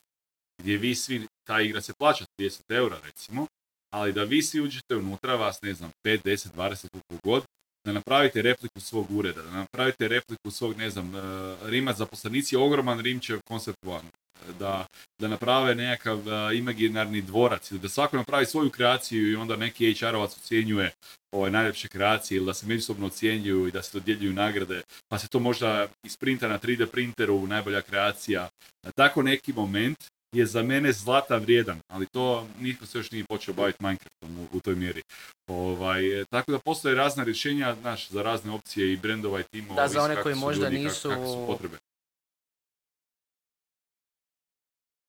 [0.60, 3.46] gdje vi svi, ta igra se plaća 30 eura recimo,
[3.94, 7.44] ali da vi svi uđete unutra, vas ne znam, 5, 10, 20, koliko god,
[7.86, 11.22] da napravite repliku svog ureda, da napravite repliku svog, ne znam, uh,
[11.62, 14.10] rimac zaposlenici, ogroman rimčev koncept one,
[14.58, 14.86] da,
[15.20, 16.24] da naprave nekakav uh,
[16.54, 20.90] imaginarni dvorac, ili da svako napravi svoju kreaciju i onda neki HR-ovac ocjenjuje
[21.32, 25.28] ove najljepše kreacije ili da se međusobno ocjenjuju i da se dodjeljuju nagrade, pa se
[25.28, 28.48] to možda isprinta na 3D printeru, najbolja kreacija.
[28.94, 29.98] Tako neki moment
[30.32, 34.48] je za mene zlata vrijedan, ali to nitko se još nije počeo baviti Minecraftom u,
[34.52, 35.02] u toj mjeri.
[35.48, 39.82] Ovaj, tako da postoje razna rješenja znaš, za razne opcije i brendova i timova.
[39.82, 41.76] Da, za one koji možda ljudi, kak- nisu- kakve su potrebe.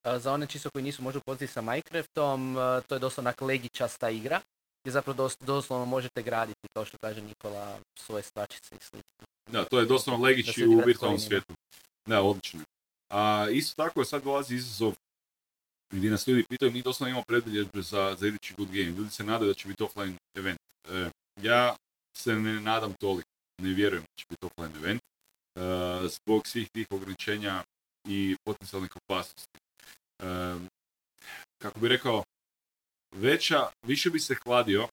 [0.04, 2.56] Za one čisto koji nisu možda upoznati sa Minecraftom,
[2.88, 4.41] to je dosta onak legičasta igra,
[4.84, 9.26] gdje zapravo dos- doslovno možete graditi, kao što kaže Nikola, svoje stvačice i slično.
[9.52, 11.54] Da, to je doslovno se u virtualnom svijetu.
[12.06, 12.60] Da, odlično.
[13.14, 14.93] A isto tako sad dolazi izazov
[15.93, 18.89] gdje nas ljudi pitaju, mi doslovno imamo predbilježbe za, za idući good game.
[18.97, 20.60] Ljudi se nadaju da će biti offline event.
[20.89, 21.10] E,
[21.41, 21.76] ja
[22.18, 23.30] se ne nadam toliko,
[23.62, 27.64] ne vjerujem da će biti offline event, e, zbog svih tih ograničenja
[28.08, 29.60] i potencijalnih opasnosti.
[31.62, 32.24] Kako bi rekao,
[33.16, 34.88] veća, više bi se hladio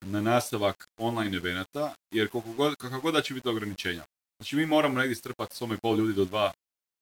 [0.00, 4.04] na nastavak online evenata, jer koliko god, kako god da će biti ograničenja.
[4.38, 6.52] Znači mi moramo negdje strpati 100,5 ljudi do dva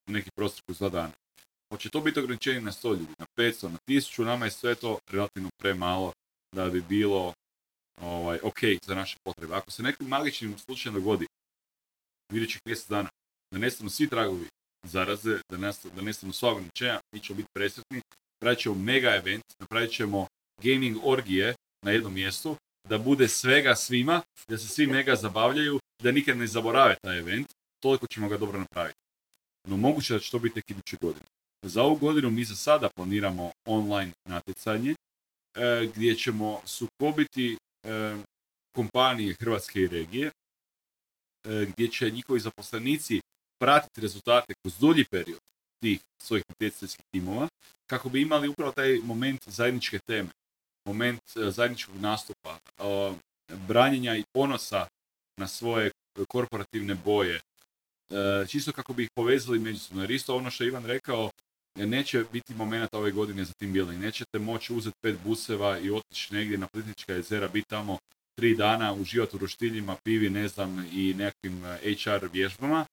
[0.09, 1.13] u neki prostor dva dana.
[1.73, 4.99] Hoće to biti ograničenje na 100 ljudi, na 500, na 1000, nama je sve to
[5.11, 6.13] relativno premalo
[6.55, 7.35] da bi bilo
[8.01, 9.55] ovaj, ok za naše potrebe.
[9.55, 11.27] Ako se nekim magičnim slučajem dogodi
[12.33, 13.09] u idućih mjesec dana,
[13.51, 14.47] da nestanu svi tragovi
[14.87, 18.01] zaraze, da, nestanu, da nestanu sva ograničenja, mi ćemo biti presretni,
[18.41, 20.27] napravit ćemo mega event, napravit ćemo
[20.63, 21.55] gaming orgije
[21.85, 22.57] na jednom mjestu,
[22.89, 27.47] da bude svega svima, da se svi mega zabavljaju, da nikad ne zaborave taj event,
[27.83, 28.99] toliko ćemo ga dobro napraviti.
[29.69, 31.27] No moguće da će to biti tek iduće godine.
[31.67, 38.17] Za ovu godinu mi za sada planiramo online natjecanje e, gdje ćemo sukobiti e,
[38.75, 43.21] kompanije Hrvatske i regije, e, gdje će njihovi zaposlenici
[43.63, 45.39] pratiti rezultate kroz dulji period
[45.83, 47.49] tih svojih natjecateljskih timova,
[47.91, 50.29] kako bi imali upravo taj moment zajedničke teme,
[50.87, 52.83] moment e, zajedničkog nastupa, e,
[53.69, 54.87] branjenja i ponosa
[55.41, 55.91] na svoje
[56.29, 57.41] korporativne boje,
[58.11, 60.03] e, čisto kako bi ih povezali međusobno.
[60.03, 61.31] Jer ono što je Ivan rekao,
[61.79, 64.01] jer neće biti momenata ove godine za team building.
[64.01, 67.99] Nećete moći uzeti pet buseva i otići negdje na Plitvička jezera, biti tamo
[68.39, 72.87] tri dana, uživati u roštiljima, pivi, ne znam, i nekakvim eh, HR vježbama.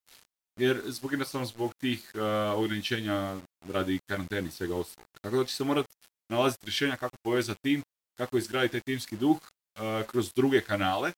[0.59, 2.21] Jer zbog jednostavno zbog tih eh,
[2.55, 5.07] ograničenja radi karanteni i svega ostalog.
[5.21, 5.89] Tako da će se morati
[6.31, 7.83] nalaziti rješenja kako povezati tim,
[8.17, 9.37] kako izgraditi taj timski duh
[9.75, 11.11] eh, kroz druge kanale.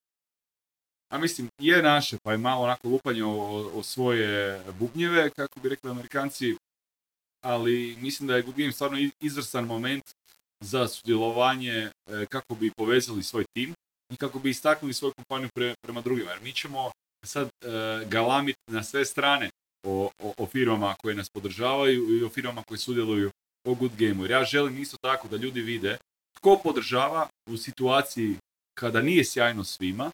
[1.13, 5.89] A mislim, je naše, pa je malo onako lupanje o, svoje bubnjeve, kako bi rekli
[5.89, 6.55] amerikanci,
[7.45, 10.03] ali mislim da je Good stvarno izvrstan moment
[10.63, 11.91] za sudjelovanje e,
[12.25, 13.73] kako bi povezali svoj tim
[14.13, 16.31] i kako bi istaknuli svoju kompaniju pre- prema drugima.
[16.31, 16.91] Jer mi ćemo
[17.25, 17.67] sad e,
[18.05, 19.49] galamiti na sve strane
[19.83, 23.31] o, o, o firmama koje nas podržavaju i o firmama koje sudjeluju
[23.67, 24.25] o Good Gameu.
[24.25, 25.97] Ja želim isto tako da ljudi vide
[26.37, 28.35] tko podržava u situaciji
[28.73, 30.11] kada nije sjajno svima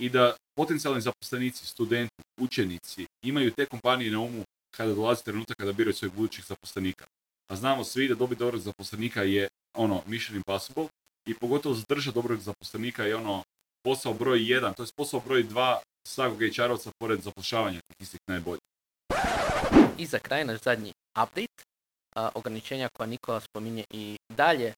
[0.00, 4.44] i da potencijalni zaposlenici, studenti, učenici imaju te kompanije na umu
[4.76, 7.06] kada dolazi trenutak kada biraju svojih budućih zaposlenika.
[7.50, 10.88] A znamo svi da dobiti dobrog zaposlenika je ono mission impossible
[11.28, 13.42] i pogotovo zadržati dobrog zaposlenika je ono
[13.86, 18.60] posao broj jedan, to je posao broj dva svakog HR-ovca pored zapošljavanja tih istih najboljih.
[19.98, 21.62] I za kraj naš zadnji update,
[22.16, 24.72] a, ograničenja koja Nikola spominje i dalje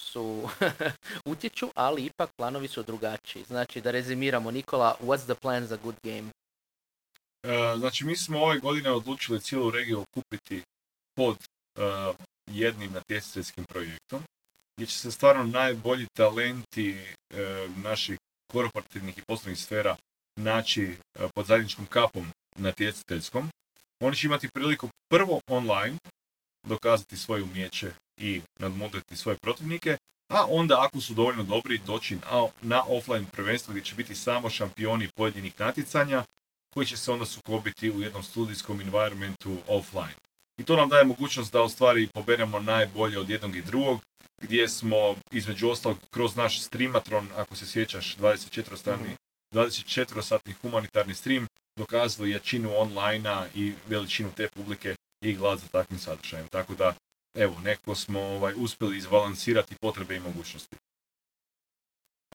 [0.00, 0.48] su
[1.32, 3.44] utječu, ali ipak planovi su drugačiji.
[3.44, 6.28] Znači da rezimiramo Nikola, what's the plan za good game?
[7.42, 10.62] E, Znači, mi smo ove godine odlučili cijelu regiju okupiti
[11.16, 11.82] pod e,
[12.50, 14.22] jednim natjecateljskim projektom,
[14.76, 18.18] gdje će se stvarno najbolji talenti e, naših
[18.52, 19.96] korporativnih i poslovnih sfera
[20.36, 22.26] naći e, pod zajedničkom kapom
[22.56, 23.48] natjecateljskom.
[24.00, 25.96] Oni će imati priliku prvo online
[26.66, 29.96] dokazati svoje umjeće i nadmudriti svoje protivnike,
[30.28, 34.50] a onda ako su dovoljno dobri doći na, na offline prvenstvo gdje će biti samo
[34.50, 36.24] šampioni pojedinih natjecanja
[36.74, 40.21] koji će se onda sukobiti u jednom studijskom environmentu offline.
[40.62, 44.00] I to nam daje mogućnost da u stvari poberemo najbolje od jednog i drugog,
[44.42, 49.16] gdje smo između ostalog kroz naš streamatron, ako se sjećaš, 24 strani
[49.54, 51.46] 24-satni humanitarni stream,
[51.76, 54.94] dokazali jačinu online i veličinu te publike
[55.24, 56.48] i glad za takvim sadržajem.
[56.48, 56.94] Tako da,
[57.34, 60.76] evo, neko smo ovaj, uspjeli izbalansirati potrebe i mogućnosti.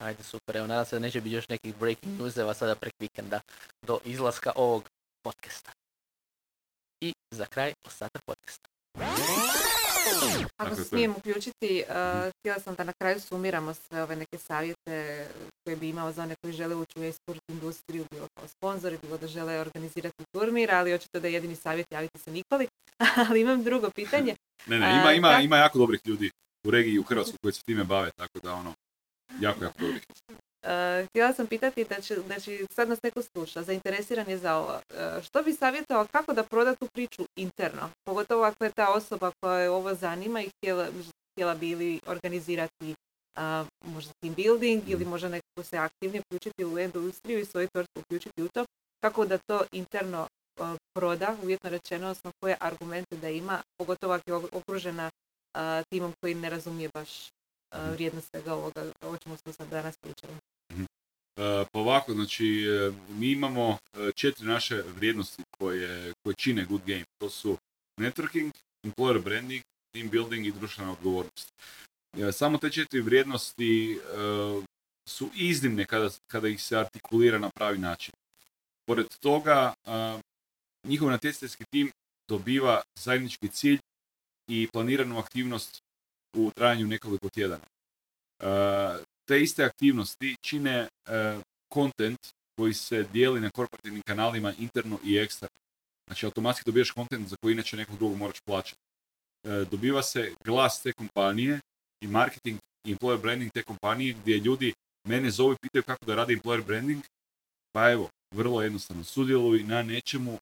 [0.02, 0.58] Ajde, super.
[0.58, 3.40] Evo, nadam se da neće biti još nekih breaking newseva sada prek vikenda
[3.86, 4.90] do izlaska ovog
[5.24, 5.72] podcasta.
[7.02, 8.68] I za kraj ostatak podcasta.
[10.58, 10.88] Ako se to.
[10.88, 11.96] smijem uključiti, uh,
[12.40, 15.28] htjela sam da na kraju sumiramo sve ove neke savjete
[15.64, 19.18] koje bi imao za one koji žele ući u e-sport industriju, bilo kao sponzori, bilo
[19.18, 22.68] da žele organizirati turnir, ali očito da je jedini savjet javiti se Nikoli.
[23.30, 24.36] ali imam drugo pitanje.
[24.66, 26.32] Ne, ne, ima, ima, ima jako dobrih ljudi
[26.68, 28.74] u regiji i u Hrvatskoj koji se time bave, tako da ono,
[29.42, 30.04] jako, jako dobrih.
[30.68, 34.74] Uh, htjela sam pitati će, znači sad nas neko sluša, zainteresiran je za ovo.
[34.74, 37.90] Uh, što bi savjetovao kako da proda tu priču interno?
[38.06, 40.88] Pogotovo ako je ta osoba koja je ovo zanima i htjela,
[41.32, 42.96] htjela bi ili organizirati
[43.38, 48.00] uh, možda team building ili možda nekako se aktivnije uključiti u industriju i svoju tvrtku
[48.00, 48.66] uključiti u to.
[49.04, 50.28] Kako da to interno
[50.96, 55.10] proda, uvjetno rečeno, odnosno koje argumente da ima, pogotovo ako je okružena
[55.90, 57.30] timom koji ne razumije baš
[57.76, 60.34] uh, vrijednost svega ovoga o čemu smo sad danas pričali.
[61.38, 66.82] E, pa ovako, znači, e, mi imamo e, četiri naše vrijednosti koje, koje čine Good
[66.86, 67.04] Game.
[67.18, 67.58] To su
[68.00, 68.52] networking,
[68.84, 69.64] employer branding,
[69.94, 71.54] team building i društvena odgovornost.
[72.32, 74.00] Samo te četiri vrijednosti
[75.10, 78.14] su iznimne kada, kada ih se artikulira na pravi način.
[78.88, 79.74] Pored toga,
[80.84, 81.92] njihov natjecateljski tim
[82.30, 83.80] dobiva zajednički cilj
[84.48, 85.82] i planiranu aktivnost
[86.36, 87.66] u trajanju nekoliko tjedana.
[89.28, 90.88] E, te iste aktivnosti čine
[91.74, 92.20] kontent
[92.58, 95.58] koji se dijeli na korporativnim kanalima interno i eksterno.
[96.08, 98.82] Znači automatski dobijaš kontent za koji inače nekog drugog moraš plaćati.
[99.44, 101.60] E, dobiva se glas te kompanije
[102.04, 104.74] i marketing i employer branding te kompanije gdje ljudi
[105.08, 107.04] mene zovu i pitaju kako da radi employer branding.
[107.72, 110.38] Pa evo, vrlo jednostavno, sudjeluj na nečemu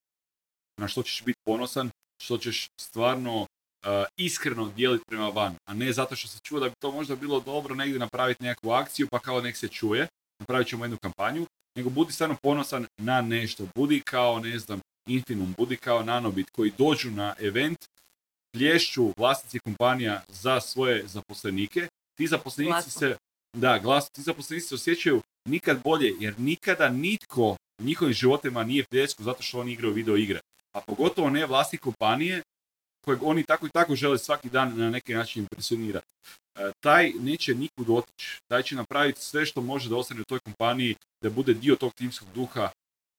[0.78, 1.90] na što ćeš biti ponosan,
[2.22, 3.48] što ćeš stvarno
[4.18, 7.40] iskreno dijeliti prema van, a ne zato što se čuo da bi to možda bilo
[7.40, 10.08] dobro negdje napraviti nekakvu akciju pa kao nek se čuje,
[10.40, 11.46] napravit ćemo jednu kampanju,
[11.78, 16.72] nego budi stvarno ponosan na nešto, budi kao, ne znam, Infinum, budi kao Nanobit koji
[16.78, 17.78] dođu na event,
[18.54, 23.00] plješću vlasnici kompanija za svoje zaposlenike, ti zaposlenici Glasno.
[23.00, 23.18] se,
[23.58, 28.86] da, glasno, ti zaposlenici se osjećaju nikad bolje, jer nikada nitko u njihovim životima nije
[28.90, 30.40] pljesku zato što oni igraju video igre.
[30.74, 32.42] A pogotovo ne vlasnik kompanije
[33.06, 36.08] kojeg oni tako i tako žele svaki dan na neki način impresionirati.
[36.56, 38.40] E, taj neće nikud otići.
[38.48, 41.94] Taj će napraviti sve što može da ostane u toj kompaniji, da bude dio tog
[41.94, 42.70] timskog duha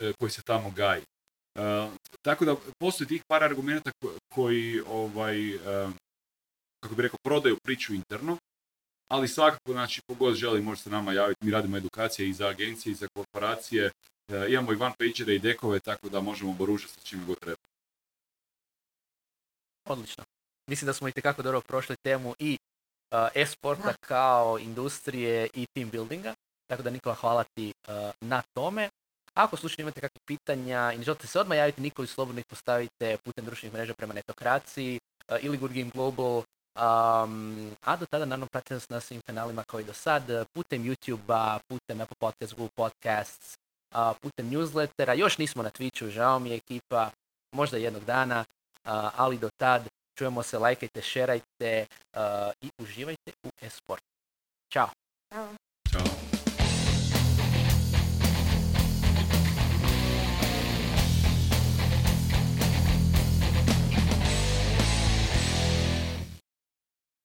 [0.02, 1.02] e, koji se tamo gaji.
[1.02, 1.88] E,
[2.22, 5.58] tako da postoji tih par argumenta ko- koji ovaj, e,
[6.82, 8.38] kako bi rekao, prodaju priču interno,
[9.10, 11.44] ali svakako, znači, kogod želi može se nama javiti.
[11.44, 13.90] Mi radimo edukacije i za agencije i za korporacije.
[14.48, 17.56] Imamo i one pagere i dekove, tako da možemo boružati sa čime god treba.
[19.86, 20.24] Odlično.
[20.70, 22.58] Mislim da smo i tekako dobro prošli temu i
[23.10, 26.34] uh, e-sporta kao industrije i team buildinga.
[26.66, 28.90] Tako da Nikola hvala ti uh, na tome.
[29.34, 33.16] Ako slučajno imate kakvih pitanja i ne želite se odmah javiti Nikoli, slobodno ih postavite
[33.24, 36.42] putem društvenih mreža prema netokraciji uh, ili Good Game Global.
[36.76, 40.22] Um, a do tada naravno pratite nas na svim kanalima kao i do sad,
[40.52, 43.58] putem YouTube-a, putem Apple Podcasts, Google Podcasts,
[43.94, 45.18] a, putem newslettera.
[45.18, 47.10] Još nismo na Twitchu, žao mi je ekipa,
[47.52, 48.44] možda jednog dana,
[49.16, 54.02] ali do tad čujemo se, lajkajte, šerajte a, i uživajte u e-sport.
[54.72, 54.88] Ćao!
[55.34, 55.65] Ćao.